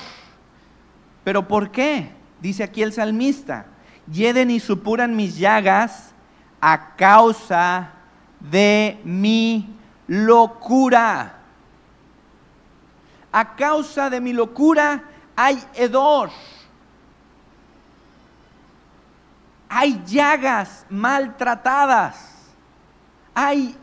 ¿Pero 1.24 1.48
por 1.48 1.70
qué? 1.70 2.12
Dice 2.40 2.62
aquí 2.62 2.83
el 2.83 2.92
salmista, 2.92 3.66
yeden 4.11 4.50
y 4.50 4.61
supuran 4.61 5.16
mis 5.16 5.37
llagas 5.37 6.14
a 6.61 6.96
causa 6.96 7.92
de 8.38 9.00
mi 9.05 9.79
locura. 10.11 11.37
A 13.33 13.57
causa 13.57 14.11
de 14.11 14.20
mi 14.20 14.33
locura 14.33 15.05
hay 15.37 15.62
hedor. 15.75 16.31
hay 19.73 20.03
llagas 20.05 20.85
maltratadas, 20.90 22.51
hay 23.33 23.77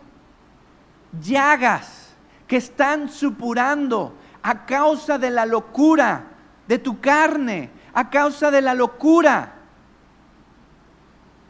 llagas 1.22 2.14
que 2.46 2.58
están 2.58 3.08
supurando 3.08 4.14
a 4.44 4.66
causa 4.66 5.18
de 5.18 5.30
la 5.30 5.46
locura 5.46 6.26
de 6.68 6.78
tu 6.78 7.00
carne, 7.00 7.72
a 7.94 8.10
causa 8.10 8.52
de 8.52 8.62
la 8.62 8.74
locura 8.74 9.54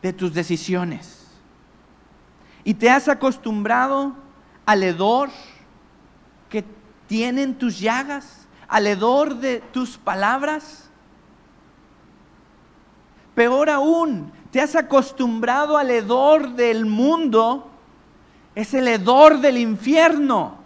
de 0.04 0.14
tus 0.14 0.32
decisiones. 0.36 1.26
Y 2.64 2.76
te 2.76 2.92
has 2.92 3.08
acostumbrado 3.08 4.16
al 4.68 4.84
hedor 4.84 5.30
que 6.50 6.64
tienen 7.08 7.58
tus 7.58 7.80
llagas, 7.80 8.46
al 8.68 8.86
hedor 8.86 9.36
de 9.36 9.62
tus 9.62 9.98
palabras. 9.98 10.90
Peor 13.34 13.70
aún, 13.70 14.30
te 14.52 14.60
has 14.60 14.76
acostumbrado 14.76 15.78
al 15.78 15.90
hedor 15.90 16.50
del 16.50 16.86
mundo, 16.86 17.70
es 18.56 18.74
el 18.74 18.90
hedor 18.90 19.40
del 19.40 19.58
infierno, 19.58 20.58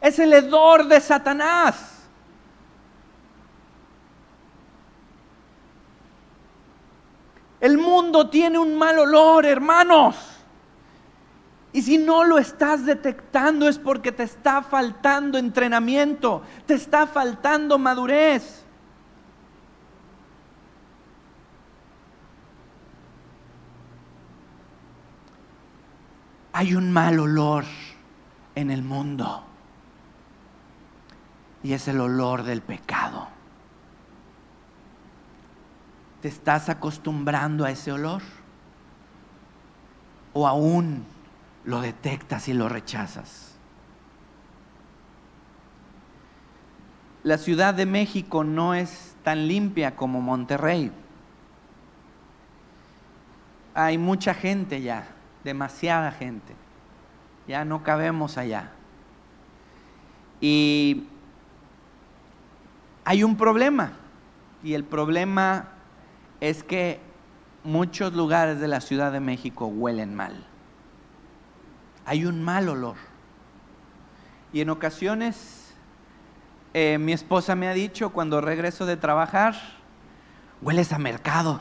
es 0.00 0.20
el 0.20 0.32
hedor 0.32 0.86
de 0.86 1.00
Satanás. 1.00 2.06
El 7.60 7.78
mundo 7.78 8.30
tiene 8.30 8.60
un 8.60 8.78
mal 8.78 8.96
olor, 9.00 9.44
hermanos. 9.44 10.39
Y 11.72 11.82
si 11.82 11.98
no 11.98 12.24
lo 12.24 12.38
estás 12.38 12.84
detectando 12.84 13.68
es 13.68 13.78
porque 13.78 14.10
te 14.10 14.24
está 14.24 14.62
faltando 14.62 15.38
entrenamiento, 15.38 16.42
te 16.66 16.74
está 16.74 17.06
faltando 17.06 17.78
madurez. 17.78 18.64
hay 26.60 26.74
un 26.74 26.92
mal 26.92 27.18
olor 27.18 27.64
en 28.54 28.70
el 28.70 28.82
mundo. 28.82 29.42
Y 31.62 31.72
es 31.72 31.88
el 31.88 32.00
olor 32.00 32.42
del 32.42 32.60
pecado. 32.60 33.28
¿Te 36.20 36.28
estás 36.28 36.68
acostumbrando 36.68 37.64
a 37.64 37.70
ese 37.70 37.92
olor? 37.92 38.20
¿O 40.34 40.46
aún 40.46 41.06
lo 41.64 41.80
detectas 41.80 42.48
y 42.48 42.52
lo 42.52 42.68
rechazas? 42.68 43.54
La 47.22 47.36
Ciudad 47.36 47.74
de 47.74 47.84
México 47.84 48.44
no 48.44 48.74
es 48.74 49.14
tan 49.22 49.46
limpia 49.46 49.94
como 49.94 50.22
Monterrey. 50.22 50.90
Hay 53.74 53.98
mucha 53.98 54.32
gente 54.32 54.80
ya 54.80 55.06
demasiada 55.44 56.12
gente. 56.12 56.54
Ya 57.46 57.64
no 57.64 57.82
cabemos 57.82 58.38
allá. 58.38 58.70
Y 60.40 61.04
hay 63.04 63.22
un 63.22 63.36
problema. 63.36 63.92
Y 64.62 64.74
el 64.74 64.84
problema 64.84 65.68
es 66.40 66.62
que 66.62 67.00
muchos 67.64 68.14
lugares 68.14 68.60
de 68.60 68.68
la 68.68 68.80
Ciudad 68.80 69.12
de 69.12 69.20
México 69.20 69.66
huelen 69.66 70.14
mal. 70.14 70.46
Hay 72.04 72.24
un 72.24 72.42
mal 72.42 72.68
olor. 72.68 72.96
Y 74.52 74.60
en 74.60 74.70
ocasiones 74.70 75.74
eh, 76.72 76.98
mi 76.98 77.12
esposa 77.12 77.56
me 77.56 77.66
ha 77.66 77.74
dicho 77.74 78.10
cuando 78.10 78.40
regreso 78.40 78.86
de 78.86 78.96
trabajar, 78.96 79.56
hueles 80.62 80.92
a 80.92 80.98
mercado. 80.98 81.60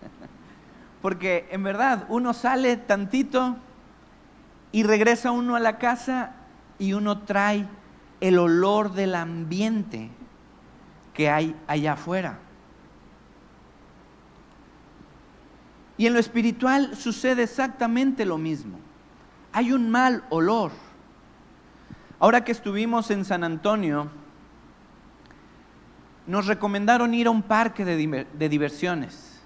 Porque 1.02 1.48
en 1.50 1.62
verdad 1.62 2.06
uno 2.08 2.32
sale 2.32 2.76
tantito 2.76 3.56
y 4.72 4.82
regresa 4.82 5.30
uno 5.30 5.56
a 5.56 5.60
la 5.60 5.78
casa 5.78 6.34
y 6.78 6.92
uno 6.92 7.22
trae 7.22 7.66
el 8.20 8.38
olor 8.38 8.92
del 8.92 9.14
ambiente 9.14 10.10
que 11.12 11.30
hay 11.30 11.56
allá 11.66 11.94
afuera. 11.94 12.38
Y 15.98 16.06
en 16.06 16.12
lo 16.12 16.18
espiritual 16.18 16.94
sucede 16.94 17.44
exactamente 17.44 18.24
lo 18.24 18.38
mismo. 18.38 18.78
Hay 19.56 19.72
un 19.72 19.88
mal 19.88 20.22
olor. 20.28 20.70
Ahora 22.18 22.44
que 22.44 22.52
estuvimos 22.52 23.10
en 23.10 23.24
San 23.24 23.42
Antonio, 23.42 24.10
nos 26.26 26.46
recomendaron 26.46 27.14
ir 27.14 27.26
a 27.26 27.30
un 27.30 27.40
parque 27.40 27.82
de, 27.86 28.48
diversiones. 28.50 29.40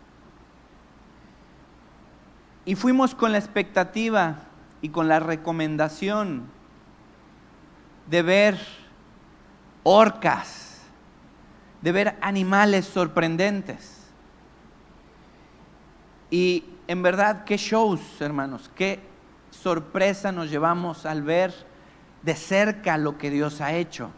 Y 2.64 2.74
fuimos 2.74 3.14
con 3.14 3.30
la 3.30 3.38
expectativa 3.38 4.38
y 4.82 4.88
con 4.88 5.06
la 5.06 5.20
recomendación 5.20 6.46
de 8.08 8.22
ver 8.22 8.58
orcas, 9.84 10.80
de 11.82 11.92
ver 11.92 12.18
animales 12.20 12.84
sorprendentes. 12.84 14.08
Y 16.32 16.64
en 16.88 17.00
verdad, 17.00 17.44
qué 17.44 17.56
shows, 17.56 18.20
hermanos, 18.20 18.68
qué 18.74 19.08
sorpresa 19.62 20.32
nos 20.32 20.50
llevamos 20.50 21.04
al 21.06 21.22
ver 21.22 21.54
de 22.22 22.34
cerca 22.34 22.96
lo 22.96 23.18
que 23.18 23.30
Dios 23.30 23.60
ha 23.60 23.72
hecho. 23.74 24.10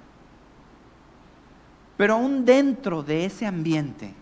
Pero 1.97 2.15
aún 2.15 2.45
dentro 2.45 3.03
de 3.03 3.25
ese 3.25 3.47
ambiente, 3.47 4.15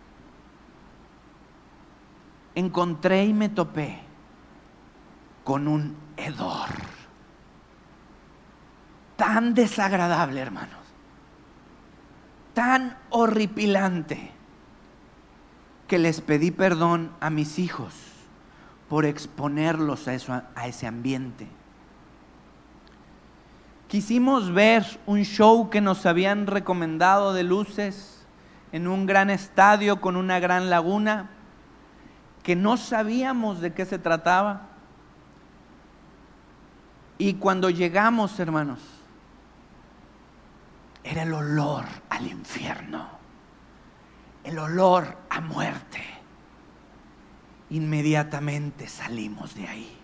encontré 2.55 3.25
y 3.25 3.33
me 3.33 3.49
topé 3.49 4.01
con 5.45 5.69
un 5.69 5.97
hedor 6.17 6.69
tan 9.17 9.55
desagradable, 9.55 10.41
hermanos, 10.41 10.79
tan 12.55 12.97
horripilante, 13.11 14.33
que 15.87 15.99
les 15.99 16.21
pedí 16.21 16.51
perdón 16.51 17.13
a 17.21 17.31
mis 17.31 17.59
hijos 17.59 18.10
por 18.91 19.07
exponerlos 19.07 20.09
a, 20.09 20.15
eso, 20.15 20.43
a 20.53 20.67
ese 20.67 20.89
ambiente. 20.89 21.47
Quisimos 23.87 24.53
ver 24.53 24.85
un 25.07 25.23
show 25.23 25.71
que 25.71 25.81
nos 25.81 26.07
habían 26.07 26.49
recomendado 26.49 27.33
de 27.33 27.45
luces 27.45 28.27
en 28.73 28.89
un 28.89 29.07
gran 29.07 29.31
estadio 29.31 30.01
con 30.01 30.17
una 30.17 30.41
gran 30.41 30.71
laguna, 30.71 31.31
que 32.43 32.57
no 32.57 32.77
sabíamos 32.77 33.61
de 33.61 33.73
qué 33.73 33.87
se 33.87 34.01
trataba. 34.01 34.71
Y 37.17 37.35
cuando 37.35 37.71
llegamos, 37.71 38.41
hermanos, 38.41 38.81
era 41.05 41.23
el 41.23 41.33
olor 41.33 41.85
al 42.09 42.27
infierno, 42.27 43.07
el 44.43 44.59
olor 44.59 45.17
a 45.29 45.41
muerte. 45.41 46.10
Inmediatamente 47.71 48.89
salimos 48.89 49.55
de 49.55 49.69
ahí. 49.69 49.97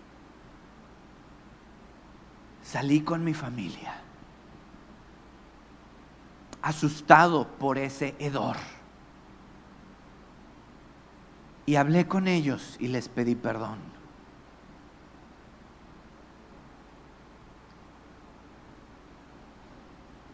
Salí 2.63 3.01
con 3.01 3.23
mi 3.23 3.33
familia, 3.33 4.01
asustado 6.61 7.47
por 7.47 7.77
ese 7.77 8.15
hedor. 8.19 8.57
Y 11.65 11.75
hablé 11.75 12.07
con 12.07 12.27
ellos 12.27 12.77
y 12.79 12.87
les 12.87 13.09
pedí 13.09 13.35
perdón. 13.35 13.77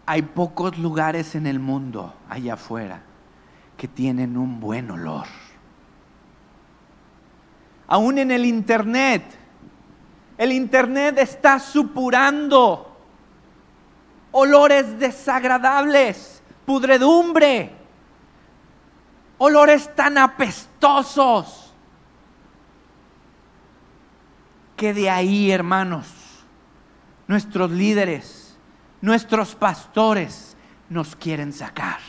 Hay 0.06 0.22
pocos 0.22 0.78
lugares 0.78 1.34
en 1.36 1.48
el 1.48 1.60
mundo 1.60 2.14
allá 2.30 2.56
afuera 2.56 3.02
que 3.78 3.88
tienen 3.88 4.38
un 4.38 4.60
buen 4.60 4.92
olor. 4.92 5.28
Aún 7.88 8.18
en 8.18 8.32
el 8.32 8.46
Internet. 8.46 9.24
El 10.38 10.52
Internet 10.52 11.18
está 11.20 11.60
supurando 11.60 12.98
olores 14.32 15.00
desagradables, 15.00 16.42
pudredumbre, 16.66 17.72
olores 19.38 19.94
tan 19.96 20.18
apestosos, 20.18 21.74
que 24.76 24.94
de 24.94 25.10
ahí, 25.10 25.52
hermanos, 25.52 26.08
nuestros 27.28 27.70
líderes, 27.72 28.58
nuestros 29.02 29.56
pastores 29.56 30.58
nos 30.90 31.16
quieren 31.16 31.54
sacar, 31.54 32.00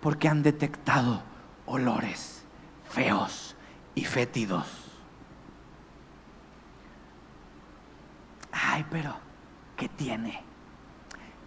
porque 0.00 0.28
han 0.28 0.42
detectado 0.42 1.22
olores 1.66 2.44
feos 2.88 3.53
y 3.94 4.04
fétidos. 4.04 4.66
Ay, 8.52 8.84
pero, 8.90 9.14
¿qué 9.76 9.88
tiene? 9.88 10.42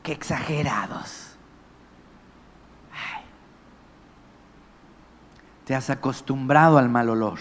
Qué 0.04 0.12
exagerados. 0.12 1.38
Te 5.66 5.76
has 5.76 5.90
acostumbrado 5.90 6.78
al 6.78 6.88
mal 6.88 7.10
olor. 7.10 7.40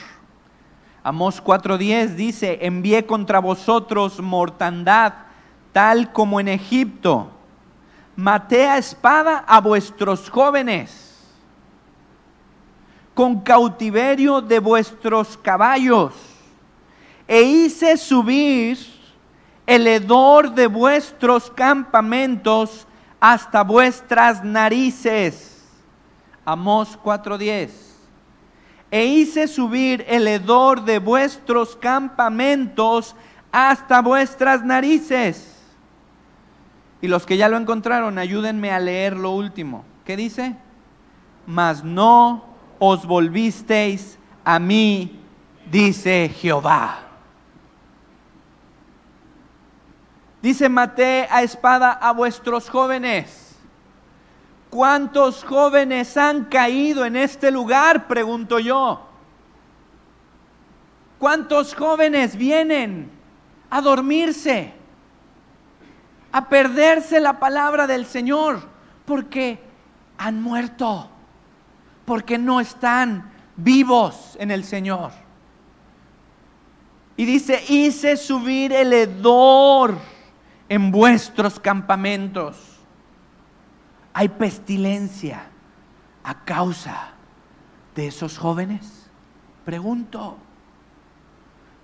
Amós 1.04 1.40
4:10 1.40 2.16
dice, 2.16 2.58
envié 2.62 3.06
contra 3.06 3.38
vosotros 3.38 4.20
mortandad, 4.20 5.12
tal 5.72 6.12
como 6.12 6.40
en 6.40 6.48
Egipto. 6.48 7.30
Maté 8.16 8.66
a 8.66 8.78
espada 8.78 9.44
a 9.46 9.60
vuestros 9.60 10.28
jóvenes 10.28 11.05
con 13.16 13.40
cautiverio 13.40 14.42
de 14.42 14.58
vuestros 14.58 15.38
caballos, 15.38 16.12
e 17.26 17.40
hice 17.40 17.96
subir 17.96 18.76
el 19.66 19.86
hedor 19.86 20.54
de 20.54 20.66
vuestros 20.66 21.50
campamentos 21.50 22.86
hasta 23.18 23.64
vuestras 23.64 24.44
narices. 24.44 25.64
Amós 26.44 26.98
4:10. 27.02 27.70
E 28.90 29.06
hice 29.06 29.48
subir 29.48 30.04
el 30.06 30.28
hedor 30.28 30.84
de 30.84 30.98
vuestros 30.98 31.74
campamentos 31.74 33.16
hasta 33.50 34.02
vuestras 34.02 34.62
narices. 34.62 35.56
Y 37.00 37.08
los 37.08 37.24
que 37.24 37.38
ya 37.38 37.48
lo 37.48 37.56
encontraron, 37.56 38.18
ayúdenme 38.18 38.72
a 38.72 38.78
leer 38.78 39.16
lo 39.16 39.30
último. 39.30 39.86
¿Qué 40.04 40.18
dice? 40.18 40.54
Mas 41.46 41.82
no 41.82 42.55
os 42.78 43.04
volvisteis 43.04 44.18
a 44.44 44.58
mí, 44.58 45.20
dice 45.70 46.28
Jehová. 46.28 47.00
Dice, 50.42 50.68
maté 50.68 51.26
a 51.30 51.42
espada 51.42 51.92
a 51.92 52.12
vuestros 52.12 52.70
jóvenes. 52.70 53.56
¿Cuántos 54.70 55.42
jóvenes 55.42 56.16
han 56.16 56.44
caído 56.44 57.04
en 57.04 57.16
este 57.16 57.50
lugar? 57.50 58.06
Pregunto 58.06 58.58
yo. 58.58 59.06
¿Cuántos 61.18 61.74
jóvenes 61.74 62.36
vienen 62.36 63.10
a 63.70 63.80
dormirse, 63.80 64.72
a 66.30 66.48
perderse 66.48 67.20
la 67.20 67.40
palabra 67.40 67.86
del 67.86 68.06
Señor? 68.06 68.60
Porque 69.06 69.58
han 70.18 70.42
muerto, 70.42 71.08
porque 72.06 72.38
no 72.38 72.60
están 72.60 73.30
vivos 73.56 74.36
en 74.40 74.50
el 74.50 74.64
Señor. 74.64 75.12
Y 77.16 77.24
dice, 77.24 77.62
hice 77.68 78.16
subir 78.16 78.72
el 78.72 78.92
hedor 78.92 79.98
en 80.68 80.90
vuestros 80.90 81.58
campamentos. 81.58 82.56
Hay 84.12 84.28
pestilencia 84.28 85.48
a 86.22 86.44
causa 86.44 87.12
de 87.94 88.06
esos 88.08 88.38
jóvenes. 88.38 89.10
Pregunto, 89.64 90.36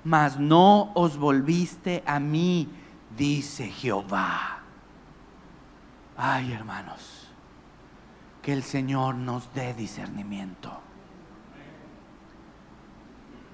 mas 0.04 0.38
no 0.38 0.92
os 0.94 1.16
volviste 1.16 2.02
a 2.06 2.20
mí, 2.20 2.68
dice 3.16 3.68
Jehová. 3.68 4.58
Ay, 6.16 6.52
hermanos, 6.52 7.21
que 8.42 8.52
el 8.52 8.64
Señor 8.64 9.14
nos 9.14 9.54
dé 9.54 9.72
discernimiento. 9.72 10.72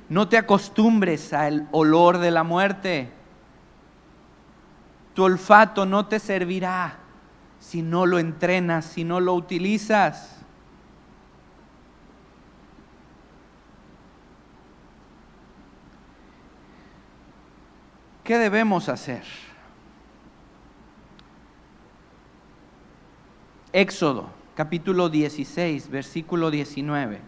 No 0.08 0.28
te 0.28 0.38
acostumbres 0.38 1.34
al 1.34 1.68
olor 1.70 2.18
de 2.18 2.30
la 2.30 2.42
muerte. 2.42 3.12
Tu 5.14 5.22
olfato 5.22 5.84
no 5.84 6.06
te 6.06 6.18
servirá 6.18 6.96
si 7.60 7.82
no 7.82 8.06
lo 8.06 8.18
entrenas, 8.18 8.86
si 8.86 9.04
no 9.04 9.20
lo 9.20 9.34
utilizas. 9.34 10.36
¿Qué 18.24 18.38
debemos 18.38 18.88
hacer? 18.88 19.24
Éxodo, 23.72 24.37
capítulo 24.58 25.08
16, 25.08 25.88
versículo 25.88 26.50
19. 26.50 27.20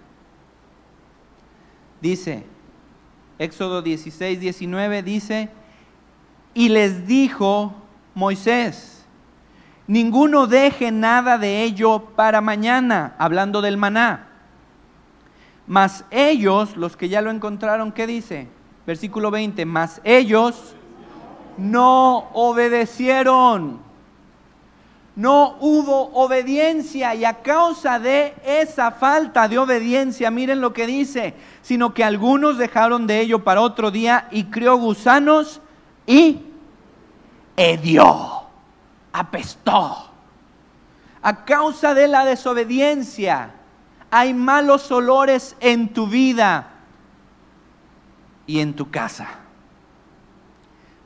Dice, 2.01 2.45
Éxodo 3.39 3.83
16, 3.83 4.41
19 4.41 5.05
dice, 5.05 5.49
y 6.55 6.71
les 6.71 7.07
dijo 7.07 7.73
Moisés, 8.17 9.07
ninguno 9.87 10.49
deje 10.49 10.91
nada 10.91 11.39
de 11.39 11.63
ello 11.63 12.01
para 12.17 12.41
mañana, 12.41 13.15
hablando 13.17 13.63
del 13.63 13.77
maná. 13.77 14.27
Mas 15.69 16.05
ellos, 16.11 16.77
los 16.77 16.97
que 16.97 17.09
ya 17.09 17.23
lo 17.23 17.31
encontraron, 17.31 17.93
¿qué 17.93 18.09
dice? 18.09 18.49
Versículo 18.89 19.31
20, 19.31 19.67
mas 19.67 20.01
ellos 20.03 20.75
no 21.57 22.29
obedecieron. 22.33 23.89
No 25.21 25.59
hubo 25.61 26.13
obediencia 26.15 27.15
y 27.15 27.27
a 27.27 27.43
causa 27.43 27.99
de 27.99 28.35
esa 28.43 28.91
falta 28.91 29.49
de 29.49 29.59
obediencia, 29.59 30.31
miren 30.31 30.63
lo 30.63 30.73
que 30.73 30.87
dice, 30.87 31.35
sino 31.61 31.93
que 31.93 32.03
algunos 32.03 32.57
dejaron 32.57 33.07
de 33.07 33.21
ello 33.21 33.45
para 33.45 33.61
otro 33.61 33.91
día 33.91 34.29
y 34.31 34.45
crió 34.45 34.79
gusanos 34.79 35.61
y 36.07 36.41
hedió, 37.55 38.45
apestó. 39.13 40.11
A 41.21 41.45
causa 41.45 41.93
de 41.93 42.09
la 42.09 42.25
desobediencia 42.25 43.53
hay 44.11 44.33
malos 44.33 44.91
olores 44.91 45.55
en 45.61 45.93
tu 45.93 46.07
vida 46.07 46.67
y 48.47 48.61
en 48.61 48.73
tu 48.73 48.91
casa. 48.91 49.40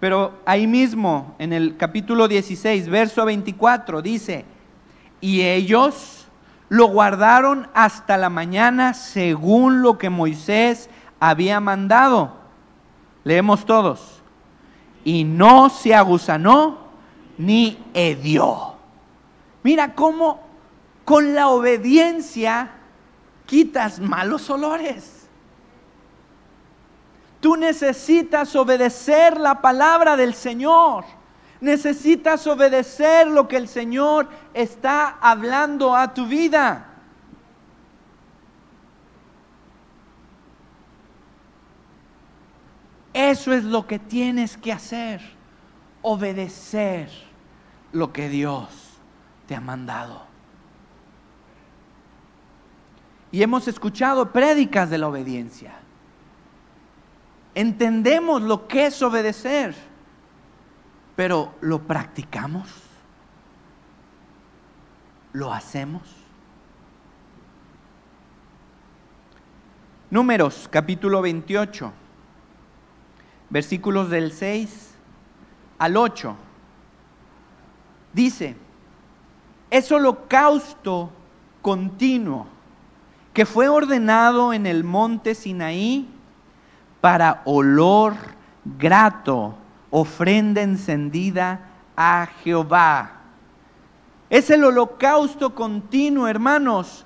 Pero 0.05 0.34
ahí 0.44 0.66
mismo, 0.66 1.34
en 1.38 1.55
el 1.55 1.78
capítulo 1.78 2.28
16, 2.28 2.90
verso 2.90 3.24
24, 3.24 4.02
dice, 4.02 4.44
y 5.22 5.40
ellos 5.40 6.28
lo 6.68 6.88
guardaron 6.88 7.68
hasta 7.72 8.18
la 8.18 8.28
mañana 8.28 8.92
según 8.92 9.80
lo 9.80 9.96
que 9.96 10.11
Moisés 10.11 10.90
había 11.20 11.59
mandado. 11.59 12.34
Leemos 13.24 13.64
todos. 13.64 14.20
Y 15.05 15.24
no 15.24 15.70
se 15.70 15.94
aguzanó 15.94 16.80
ni 17.38 17.82
hedió. 17.94 18.74
Mira 19.62 19.94
cómo 19.94 20.42
con 21.07 21.34
la 21.34 21.48
obediencia 21.48 22.72
quitas 23.46 24.00
malos 24.00 24.50
olores. 24.50 25.24
Tú 27.45 27.59
necesitas 27.59 28.57
obedecer 28.57 29.38
la 29.38 29.61
palabra 29.61 30.16
del 30.16 30.32
Señor. 30.32 31.05
Necesitas 31.61 32.47
obedecer 32.47 33.26
lo 33.26 33.47
que 33.49 33.59
el 33.59 33.68
Señor 33.68 34.30
está 34.55 35.18
hablando 35.20 35.95
a 35.95 36.14
tu 36.14 36.26
vida. 36.26 36.86
Eso 43.12 43.53
es 43.53 43.62
lo 43.64 43.86
que 43.86 43.99
tienes 43.99 44.57
que 44.57 44.72
hacer. 44.72 45.20
Obedecer 46.01 47.11
lo 47.92 48.11
que 48.11 48.30
Dios 48.30 48.70
te 49.47 49.55
ha 49.55 49.61
mandado. 49.61 50.22
Y 53.30 53.42
hemos 53.42 53.68
escuchado 53.68 54.32
prédicas 54.32 54.88
de 54.88 54.97
la 54.97 55.09
obediencia. 55.09 55.84
Entendemos 57.55 58.42
lo 58.42 58.66
que 58.66 58.86
es 58.86 59.00
obedecer, 59.02 59.74
pero 61.16 61.55
¿lo 61.61 61.80
practicamos? 61.80 62.68
¿Lo 65.32 65.52
hacemos? 65.52 66.02
Números 70.11 70.68
capítulo 70.70 71.22
28 71.22 71.92
versículos 73.50 74.11
del 74.11 74.32
6 74.32 74.94
al 75.78 75.96
8. 75.96 76.36
Dice, 78.12 78.57
es 79.70 79.90
holocausto 79.92 81.11
continuo 81.62 82.46
que 83.32 83.46
fue 83.46 83.68
ordenado 83.68 84.52
en 84.52 84.66
el 84.66 84.84
monte 84.84 85.34
Sinaí 85.34 86.13
para 87.05 87.42
olor 87.44 88.14
grato, 88.64 89.55
ofrenda 89.90 90.62
encendida 90.62 91.61
a 91.94 92.26
Jehová. 92.42 93.11
Es 94.30 94.48
el 94.48 94.64
holocausto 94.64 95.55
continuo, 95.55 96.26
hermanos, 96.26 97.05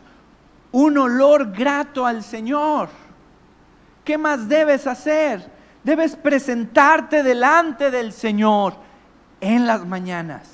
un 0.70 0.98
olor 0.98 1.50
grato 1.50 2.06
al 2.06 2.22
Señor. 2.22 2.90
¿Qué 4.04 4.16
más 4.16 4.48
debes 4.48 4.86
hacer? 4.86 5.50
Debes 5.82 6.14
presentarte 6.14 7.24
delante 7.24 7.90
del 7.90 8.12
Señor 8.12 8.74
en 9.40 9.66
las 9.66 9.84
mañanas 9.84 10.48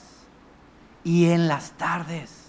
y 1.04 1.26
en 1.26 1.48
las 1.48 1.72
tardes. 1.72 2.43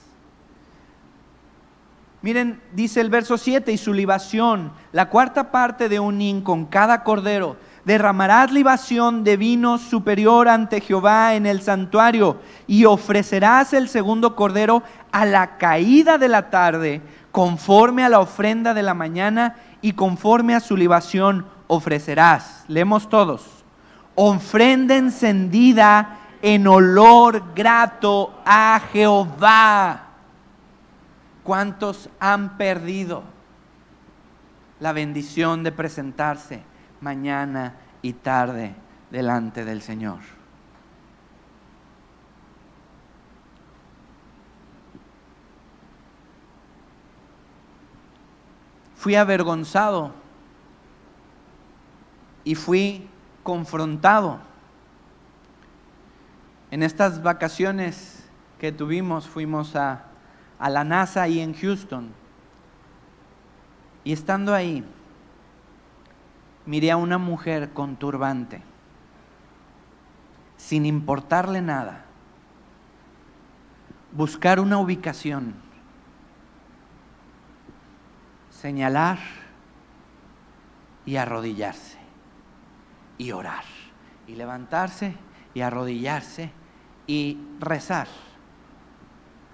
Miren, 2.26 2.60
dice 2.74 3.02
el 3.02 3.12
verso 3.12 3.38
7, 3.38 3.72
y 3.72 3.78
su 3.78 3.94
libación, 3.94 4.72
la 4.92 5.10
cuarta 5.10 5.52
parte 5.52 5.90
de 5.90 6.00
un 6.00 6.20
hin 6.20 6.42
con 6.42 6.66
cada 6.66 7.04
cordero, 7.04 7.56
derramarás 7.84 8.52
libación 8.52 9.24
de 9.24 9.38
vino 9.38 9.78
superior 9.78 10.50
ante 10.50 10.82
Jehová 10.82 11.36
en 11.36 11.46
el 11.46 11.62
santuario, 11.62 12.40
y 12.66 12.86
ofrecerás 12.86 13.74
el 13.74 13.90
segundo 13.90 14.36
cordero 14.36 14.82
a 15.12 15.24
la 15.26 15.58
caída 15.58 16.18
de 16.18 16.28
la 16.28 16.50
tarde, 16.50 17.04
conforme 17.32 18.04
a 18.04 18.10
la 18.10 18.22
ofrenda 18.22 18.74
de 18.74 18.82
la 18.82 18.96
mañana 18.96 19.58
y 19.84 19.94
conforme 19.94 20.56
a 20.56 20.62
su 20.62 20.76
libación 20.76 21.46
ofrecerás. 21.68 22.66
Leemos 22.68 23.08
todos. 23.08 23.46
Ofrenda 24.16 24.96
encendida 24.96 26.22
en 26.42 26.66
olor 26.66 27.54
grato 27.54 28.34
a 28.48 28.82
Jehová. 28.92 30.05
¿Cuántos 31.46 32.10
han 32.20 32.58
perdido 32.58 33.22
la 34.80 34.94
bendición 34.94 35.62
de 35.62 35.72
presentarse 35.72 36.64
mañana 37.02 37.76
y 38.02 38.14
tarde 38.14 38.74
delante 39.12 39.64
del 39.64 39.84
Señor? 39.84 40.22
Fui 48.96 49.14
avergonzado 49.14 50.14
y 52.44 52.56
fui 52.56 53.08
confrontado. 53.44 54.40
En 56.72 56.82
estas 56.82 57.22
vacaciones 57.22 58.28
que 58.60 58.72
tuvimos 58.72 59.28
fuimos 59.28 59.76
a, 59.76 60.06
a 60.60 60.70
la 60.70 60.84
NASA 60.84 61.24
ahí 61.24 61.40
en 61.40 61.54
Houston. 61.54 62.12
Y 64.04 64.14
estando 64.14 64.54
ahí, 64.54 64.84
miré 66.66 66.92
a 66.92 66.98
una 66.98 67.18
mujer 67.18 67.74
con 67.74 67.96
turbante, 67.96 68.62
sin 70.58 70.86
importarle 70.86 71.62
nada, 71.62 72.06
buscar 74.12 74.60
una 74.60 74.78
ubicación, 74.78 75.56
señalar 78.50 79.20
y 81.06 81.18
arrodillarse 81.18 82.00
y 83.18 83.32
orar 83.32 83.64
y 84.28 84.36
levantarse 84.36 85.16
y 85.54 85.62
arrodillarse 85.62 86.52
y 87.08 87.40
rezar 87.60 88.08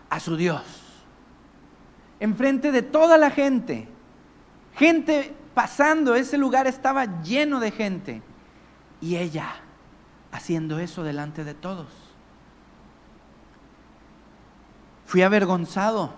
a 0.09 0.19
su 0.19 0.35
Dios. 0.35 0.90
Enfrente 2.21 2.71
de 2.71 2.83
toda 2.83 3.17
la 3.17 3.31
gente. 3.31 3.89
Gente 4.75 5.33
pasando, 5.53 6.15
ese 6.15 6.37
lugar 6.37 6.67
estaba 6.67 7.21
lleno 7.23 7.59
de 7.59 7.71
gente. 7.71 8.21
Y 9.01 9.17
ella 9.17 9.55
haciendo 10.31 10.79
eso 10.79 11.03
delante 11.03 11.43
de 11.43 11.55
todos. 11.55 11.87
Fui 15.05 15.23
avergonzado 15.23 16.13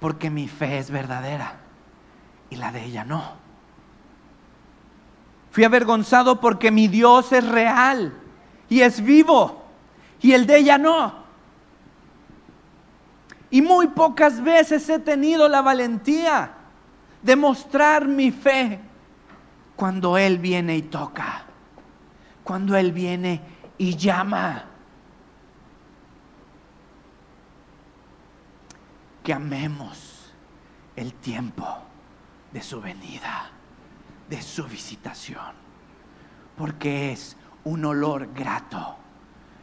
porque 0.00 0.28
mi 0.28 0.48
fe 0.48 0.78
es 0.78 0.90
verdadera 0.90 1.60
y 2.50 2.56
la 2.56 2.72
de 2.72 2.84
ella 2.84 3.04
no. 3.04 3.22
Fui 5.52 5.64
avergonzado 5.64 6.40
porque 6.40 6.70
mi 6.70 6.88
Dios 6.88 7.32
es 7.32 7.48
real 7.48 8.12
y 8.68 8.80
es 8.80 9.00
vivo 9.00 9.64
y 10.20 10.32
el 10.32 10.46
de 10.46 10.58
ella 10.58 10.78
no. 10.78 11.19
Y 13.50 13.62
muy 13.62 13.88
pocas 13.88 14.42
veces 14.42 14.88
he 14.88 14.98
tenido 14.98 15.48
la 15.48 15.60
valentía 15.60 16.52
de 17.22 17.36
mostrar 17.36 18.06
mi 18.06 18.30
fe 18.30 18.80
cuando 19.76 20.16
Él 20.16 20.38
viene 20.38 20.76
y 20.76 20.82
toca, 20.82 21.44
cuando 22.44 22.76
Él 22.76 22.92
viene 22.92 23.40
y 23.76 23.96
llama. 23.96 24.64
Que 29.22 29.32
amemos 29.32 30.32
el 30.96 31.12
tiempo 31.14 31.66
de 32.52 32.62
su 32.62 32.80
venida 32.80 33.50
de 34.30 34.40
su 34.40 34.64
visitación, 34.64 35.52
porque 36.56 37.12
es 37.12 37.36
un 37.64 37.84
olor 37.84 38.32
grato. 38.32 38.96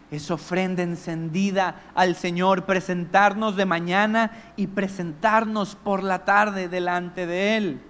Es 0.09 0.31
ofrenda 0.31 0.83
encendida 0.83 1.75
al 1.93 2.15
Señor, 2.15 2.65
presentarnos 2.65 3.55
de 3.55 3.65
mañana 3.65 4.31
y 4.55 4.67
presentarnos 4.67 5.75
por 5.75 6.01
la 6.01 6.23
tarde 6.23 6.69
delante 6.69 7.27
de 7.27 7.57
Él. 7.57 7.81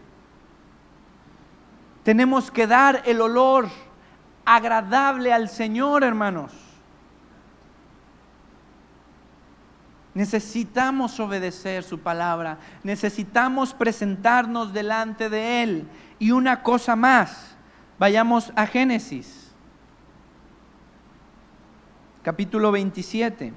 Tenemos 2.03 2.49
que 2.49 2.65
dar 2.65 3.03
el 3.05 3.21
olor 3.21 3.67
agradable 4.45 5.33
al 5.33 5.49
Señor, 5.49 6.03
hermanos. 6.03 6.53
Necesitamos 10.13 11.19
obedecer 11.19 11.83
su 11.83 11.99
palabra, 11.99 12.57
necesitamos 12.81 13.75
presentarnos 13.75 14.73
delante 14.73 15.29
de 15.29 15.61
Él. 15.61 15.87
Y 16.17 16.31
una 16.31 16.63
cosa 16.63 16.95
más, 16.95 17.55
vayamos 17.99 18.51
a 18.55 18.65
Génesis, 18.65 19.36
capítulo 22.27 22.73
27. 22.73 23.53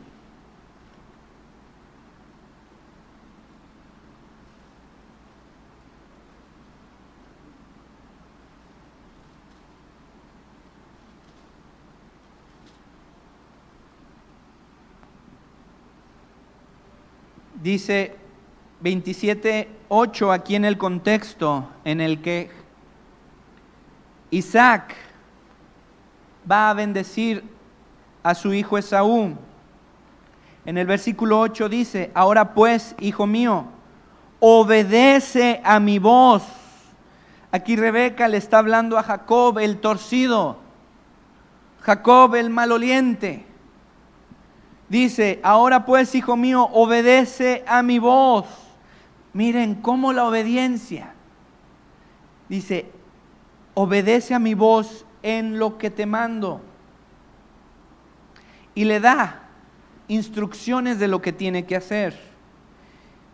Dice 17.61 18.15
27.8 18.85 20.33
aquí 20.33 20.55
en 20.55 20.65
el 20.65 20.79
contexto 20.79 21.69
en 21.85 22.01
el 22.01 22.23
que 22.23 22.51
Isaac 24.31 24.95
va 26.49 26.71
a 26.71 26.75
bendecir 26.75 27.59
a 28.23 28.35
su 28.35 28.53
hijo 28.53 28.79
Esaú. 28.79 29.37
En 30.65 30.79
el 30.79 30.87
versículo 30.87 31.41
8 31.41 31.69
dice, 31.69 32.11
ahora 32.15 32.55
pues, 32.55 32.95
hijo 33.01 33.27
mío, 33.27 33.67
obedece 34.41 35.61
a 35.65 35.81
mi 35.81 35.99
voz. 35.99 36.43
Aquí 37.53 37.77
Rebeca 37.77 38.29
le 38.29 38.37
está 38.37 38.59
hablando 38.59 38.99
a 38.99 39.03
Jacob 39.03 39.59
el 39.59 39.79
torcido, 39.79 40.59
Jacob 41.81 42.35
el 42.37 42.51
maloliente. 42.51 43.47
Dice, 44.89 45.41
ahora 45.43 45.87
pues, 45.87 46.15
hijo 46.15 46.37
mío, 46.37 46.69
obedece 46.73 47.65
a 47.67 47.83
mi 47.83 47.99
voz. 47.99 48.47
Miren 49.33 49.77
cómo 49.77 50.13
la 50.13 50.25
obediencia. 50.27 51.15
Dice, 52.49 52.91
obedece 53.75 54.35
a 54.35 54.41
mi 54.41 54.55
voz 54.55 55.07
en 55.23 55.59
lo 55.59 55.79
que 55.79 55.91
te 55.91 56.07
mando. 56.07 56.61
Y 58.81 58.85
le 58.85 58.99
da 58.99 59.43
instrucciones 60.09 60.99
de 60.99 61.07
lo 61.07 61.21
que 61.21 61.35
tiene 61.35 61.67
que 61.67 61.77
hacer. 61.77 62.19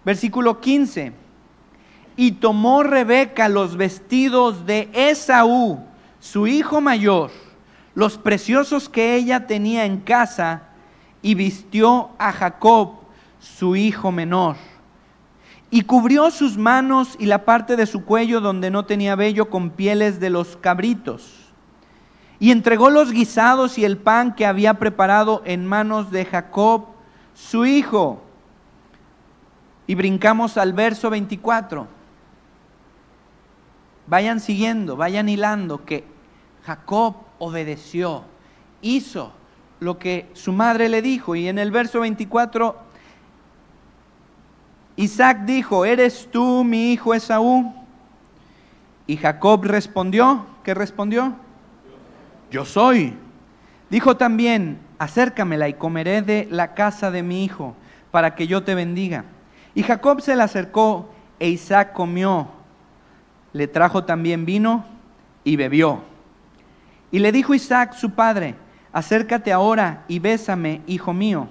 Versículo 0.05 0.61
15. 0.61 1.13
Y 2.17 2.33
tomó 2.33 2.83
Rebeca 2.83 3.49
los 3.49 3.77
vestidos 3.77 4.67
de 4.67 4.89
Esaú, 4.93 5.85
su 6.19 6.49
hijo 6.49 6.81
mayor, 6.81 7.31
los 7.95 8.19
preciosos 8.19 8.89
que 8.89 9.15
ella 9.15 9.47
tenía 9.47 9.85
en 9.85 10.01
casa, 10.01 10.65
y 11.23 11.37
vistió 11.37 12.11
a 12.19 12.33
Jacob, 12.33 12.95
su 13.39 13.77
hijo 13.77 14.11
menor 14.11 14.57
y 15.71 15.83
cubrió 15.83 16.33
sus 16.33 16.57
manos 16.57 17.15
y 17.21 17.27
la 17.27 17.45
parte 17.45 17.77
de 17.77 17.87
su 17.87 18.05
cuello 18.05 18.41
donde 18.41 18.73
no 18.73 18.85
tenía 18.85 19.15
vello 19.15 19.49
con 19.49 19.71
pieles 19.71 20.19
de 20.19 20.31
los 20.31 20.57
cabritos. 20.57 21.36
Y 22.39 22.51
entregó 22.51 22.91
los 22.91 23.13
guisados 23.13 23.79
y 23.79 23.85
el 23.85 23.97
pan 23.97 24.35
que 24.35 24.47
había 24.47 24.75
preparado 24.75 25.43
en 25.45 25.67
manos 25.67 26.11
de 26.11 26.25
Jacob, 26.25 26.87
su 27.35 27.65
hijo. 27.65 28.23
Y 29.87 29.95
brincamos 29.95 30.57
al 30.57 30.73
verso 30.73 31.09
24. 31.11 31.87
Vayan 34.07 34.41
siguiendo, 34.41 34.97
vayan 34.97 35.29
hilando 35.29 35.85
que 35.85 36.05
Jacob 36.65 37.17
obedeció, 37.39 38.25
hizo 38.83 39.33
lo 39.81 39.99
que 39.99 40.29
su 40.35 40.53
madre 40.53 40.89
le 40.89 41.03
dijo. 41.03 41.35
Y 41.35 41.49
en 41.49 41.59
el 41.59 41.71
verso 41.71 42.01
24 42.01 42.87
Isaac 44.97 45.45
dijo, 45.45 45.85
¿eres 45.85 46.29
tú 46.33 46.65
mi 46.65 46.93
hijo 46.93 47.13
Esaú? 47.13 47.75
Y 49.07 49.19
Jacob 49.19 49.63
respondió, 49.65 50.47
¿qué 50.65 50.73
respondió? 50.73 51.37
Yo 52.51 52.65
soy. 52.65 53.15
Dijo 53.91 54.17
también, 54.17 54.79
acércamela 54.99 55.69
y 55.69 55.75
comeré 55.75 56.23
de 56.23 56.49
la 56.51 56.75
casa 56.75 57.11
de 57.11 57.23
mi 57.23 57.45
hijo, 57.45 57.75
para 58.11 58.35
que 58.35 58.47
yo 58.47 58.63
te 58.63 58.75
bendiga. 58.75 59.25
Y 59.75 59.83
Jacob 59.83 60.21
se 60.21 60.37
la 60.37 60.45
acercó 60.45 61.11
e 61.39 61.49
Isaac 61.49 61.93
comió. 61.93 62.49
Le 63.53 63.69
trajo 63.69 64.05
también 64.05 64.45
vino 64.45 64.85
y 65.45 65.57
bebió. 65.57 66.03
Y 67.11 67.19
le 67.19 67.33
dijo 67.33 67.55
Isaac 67.55 67.95
su 67.95 68.11
padre, 68.11 68.55
acércate 68.93 69.53
ahora 69.53 70.05
y 70.09 70.19
bésame, 70.19 70.83
hijo 70.87 71.13
mío. 71.13 71.49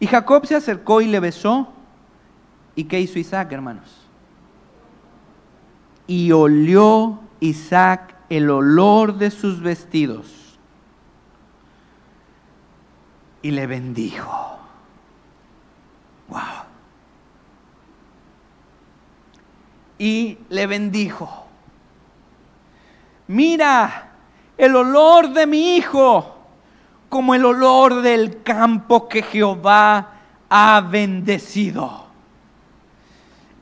Y 0.00 0.06
Jacob 0.06 0.46
se 0.46 0.56
acercó 0.56 1.00
y 1.00 1.06
le 1.06 1.20
besó. 1.20 1.72
¿Y 2.74 2.84
qué 2.84 3.00
hizo 3.00 3.18
Isaac, 3.18 3.52
hermanos? 3.52 4.08
Y 6.06 6.32
olió 6.32 7.20
Isaac 7.40 8.11
el 8.36 8.50
olor 8.50 9.14
de 9.14 9.30
sus 9.30 9.60
vestidos 9.60 10.58
y 13.42 13.50
le 13.50 13.66
bendijo. 13.66 14.58
Wow. 16.28 16.40
Y 19.98 20.38
le 20.48 20.66
bendijo. 20.66 21.46
Mira 23.26 24.10
el 24.56 24.76
olor 24.76 25.32
de 25.32 25.46
mi 25.46 25.76
hijo 25.76 26.36
como 27.08 27.34
el 27.34 27.44
olor 27.44 28.02
del 28.02 28.42
campo 28.42 29.08
que 29.08 29.22
Jehová 29.22 30.12
ha 30.48 30.80
bendecido 30.80 32.02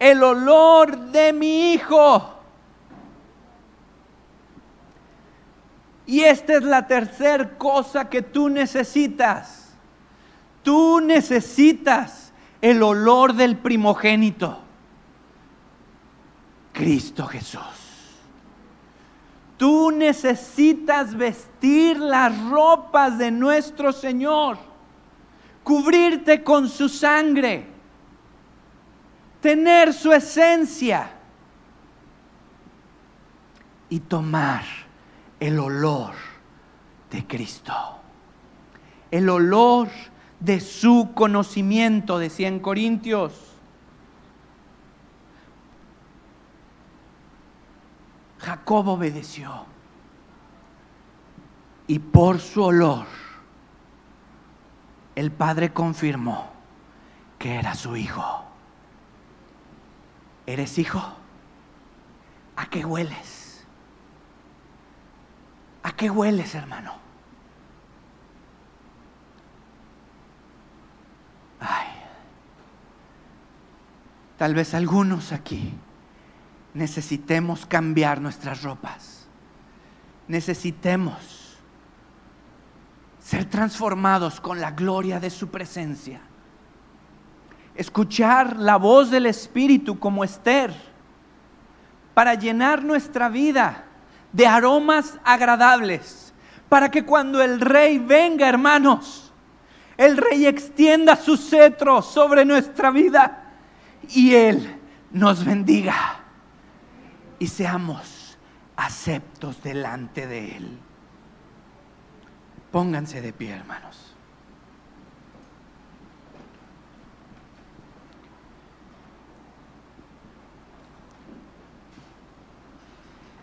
el 0.00 0.22
olor 0.22 0.96
de 0.96 1.32
mi 1.32 1.74
hijo. 1.74 2.39
Y 6.10 6.24
esta 6.24 6.54
es 6.54 6.64
la 6.64 6.88
tercera 6.88 7.56
cosa 7.56 8.10
que 8.10 8.20
tú 8.20 8.48
necesitas. 8.48 9.72
Tú 10.64 10.98
necesitas 11.00 12.32
el 12.60 12.82
olor 12.82 13.32
del 13.32 13.56
primogénito. 13.56 14.58
Cristo 16.72 17.26
Jesús. 17.26 17.62
Tú 19.56 19.92
necesitas 19.92 21.14
vestir 21.14 22.00
las 22.00 22.36
ropas 22.48 23.16
de 23.16 23.30
nuestro 23.30 23.92
Señor, 23.92 24.58
cubrirte 25.62 26.42
con 26.42 26.68
su 26.68 26.88
sangre 26.88 27.68
tener 29.40 29.94
su 29.94 30.12
esencia 30.12 31.08
y 33.88 34.00
tomar 34.00 34.89
el 35.40 35.58
olor 35.58 36.12
de 37.10 37.26
Cristo. 37.26 37.74
El 39.10 39.28
olor 39.28 39.88
de 40.38 40.60
su 40.60 41.10
conocimiento, 41.14 42.18
decía 42.18 42.48
en 42.48 42.60
Corintios. 42.60 43.46
Jacob 48.38 48.88
obedeció 48.88 49.66
y 51.86 51.98
por 51.98 52.40
su 52.40 52.62
olor 52.62 53.06
el 55.14 55.30
padre 55.30 55.72
confirmó 55.72 56.50
que 57.38 57.56
era 57.56 57.74
su 57.74 57.96
hijo. 57.96 58.44
¿Eres 60.46 60.78
hijo? 60.78 61.02
¿A 62.56 62.66
qué 62.66 62.84
hueles? 62.84 63.39
¿A 65.82 65.92
qué 65.92 66.10
hueles, 66.10 66.54
hermano? 66.54 66.94
Ay, 71.60 71.88
tal 74.36 74.54
vez 74.54 74.74
algunos 74.74 75.32
aquí 75.32 75.72
necesitemos 76.74 77.66
cambiar 77.66 78.20
nuestras 78.20 78.62
ropas. 78.62 79.26
Necesitemos 80.28 81.58
ser 83.18 83.44
transformados 83.46 84.40
con 84.40 84.60
la 84.60 84.70
gloria 84.70 85.18
de 85.20 85.30
su 85.30 85.48
presencia 85.48 86.20
escuchar 87.80 88.58
la 88.58 88.76
voz 88.76 89.10
del 89.10 89.24
Espíritu 89.24 89.98
como 89.98 90.22
Esther, 90.22 90.74
para 92.12 92.34
llenar 92.34 92.84
nuestra 92.84 93.30
vida 93.30 93.84
de 94.32 94.46
aromas 94.46 95.18
agradables, 95.24 96.32
para 96.68 96.90
que 96.90 97.04
cuando 97.04 97.42
el 97.42 97.60
rey 97.60 97.98
venga, 97.98 98.48
hermanos, 98.48 99.32
el 99.96 100.16
rey 100.16 100.46
extienda 100.46 101.16
su 101.16 101.36
cetro 101.36 102.00
sobre 102.00 102.44
nuestra 102.44 102.90
vida 102.90 103.52
y 104.08 104.34
él 104.34 104.80
nos 105.10 105.44
bendiga 105.44 106.20
y 107.38 107.48
seamos 107.48 108.38
aceptos 108.76 109.62
delante 109.62 110.26
de 110.26 110.56
él. 110.56 110.78
Pónganse 112.70 113.20
de 113.20 113.32
pie, 113.32 113.50
hermanos. 113.50 113.99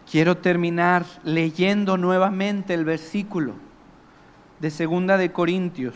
Quiero 0.09 0.37
terminar 0.37 1.05
leyendo 1.25 1.97
nuevamente 1.97 2.73
el 2.73 2.85
versículo 2.85 3.55
de 4.57 4.71
Segunda 4.71 5.17
de 5.17 5.33
Corintios 5.33 5.95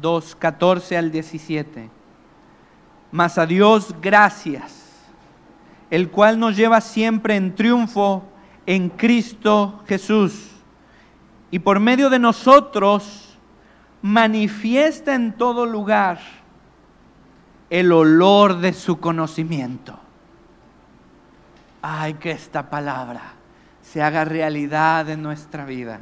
2, 0.00 0.36
14 0.36 0.96
al 0.96 1.12
17. 1.12 1.90
Mas 3.10 3.36
a 3.36 3.44
Dios 3.44 3.94
gracias, 4.00 5.10
el 5.90 6.08
cual 6.08 6.38
nos 6.40 6.56
lleva 6.56 6.80
siempre 6.80 7.36
en 7.36 7.54
triunfo 7.54 8.24
en 8.64 8.88
Cristo 8.88 9.82
Jesús. 9.86 10.48
Y 11.50 11.58
por 11.58 11.78
medio 11.78 12.08
de 12.08 12.18
nosotros 12.18 13.38
manifiesta 14.00 15.14
en 15.14 15.34
todo 15.34 15.66
lugar 15.66 16.20
el 17.68 17.92
olor 17.92 18.60
de 18.60 18.72
su 18.72 18.98
conocimiento. 18.98 19.98
Ay, 21.82 22.14
que 22.14 22.30
esta 22.30 22.70
palabra 22.70 23.41
se 23.92 24.00
haga 24.00 24.24
realidad 24.24 25.10
en 25.10 25.22
nuestra 25.22 25.66
vida 25.66 26.00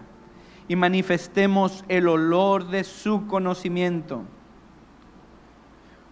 y 0.69 0.77
manifestemos 0.77 1.85
el 1.89 2.07
olor 2.07 2.69
de 2.69 2.85
su 2.85 3.27
conocimiento. 3.27 4.23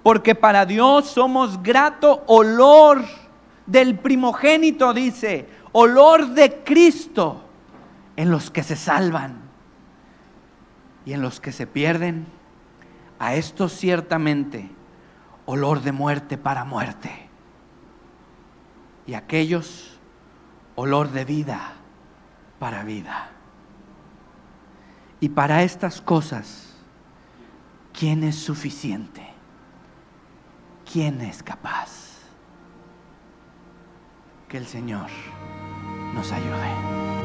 Porque 0.02 0.34
para 0.34 0.66
Dios 0.66 1.06
somos 1.06 1.62
grato 1.62 2.24
olor 2.26 3.04
del 3.64 3.96
primogénito, 3.96 4.92
dice, 4.92 5.48
olor 5.70 6.30
de 6.30 6.64
Cristo 6.64 7.44
en 8.16 8.32
los 8.32 8.50
que 8.50 8.64
se 8.64 8.74
salvan 8.74 9.38
y 11.06 11.12
en 11.12 11.22
los 11.22 11.38
que 11.38 11.52
se 11.52 11.68
pierden. 11.68 12.26
A 13.20 13.36
estos 13.36 13.72
ciertamente 13.72 14.68
olor 15.46 15.82
de 15.82 15.92
muerte 15.92 16.38
para 16.38 16.64
muerte. 16.64 17.28
Y 19.06 19.14
aquellos 19.14 19.87
olor 20.78 21.10
de 21.10 21.24
vida 21.24 21.72
para 22.60 22.84
vida. 22.84 23.30
Y 25.18 25.30
para 25.30 25.64
estas 25.64 26.00
cosas, 26.00 26.72
¿quién 27.92 28.22
es 28.22 28.36
suficiente? 28.36 29.28
¿Quién 30.90 31.20
es 31.20 31.42
capaz? 31.42 32.20
Que 34.46 34.58
el 34.58 34.68
Señor 34.68 35.10
nos 36.14 36.30
ayude. 36.30 37.17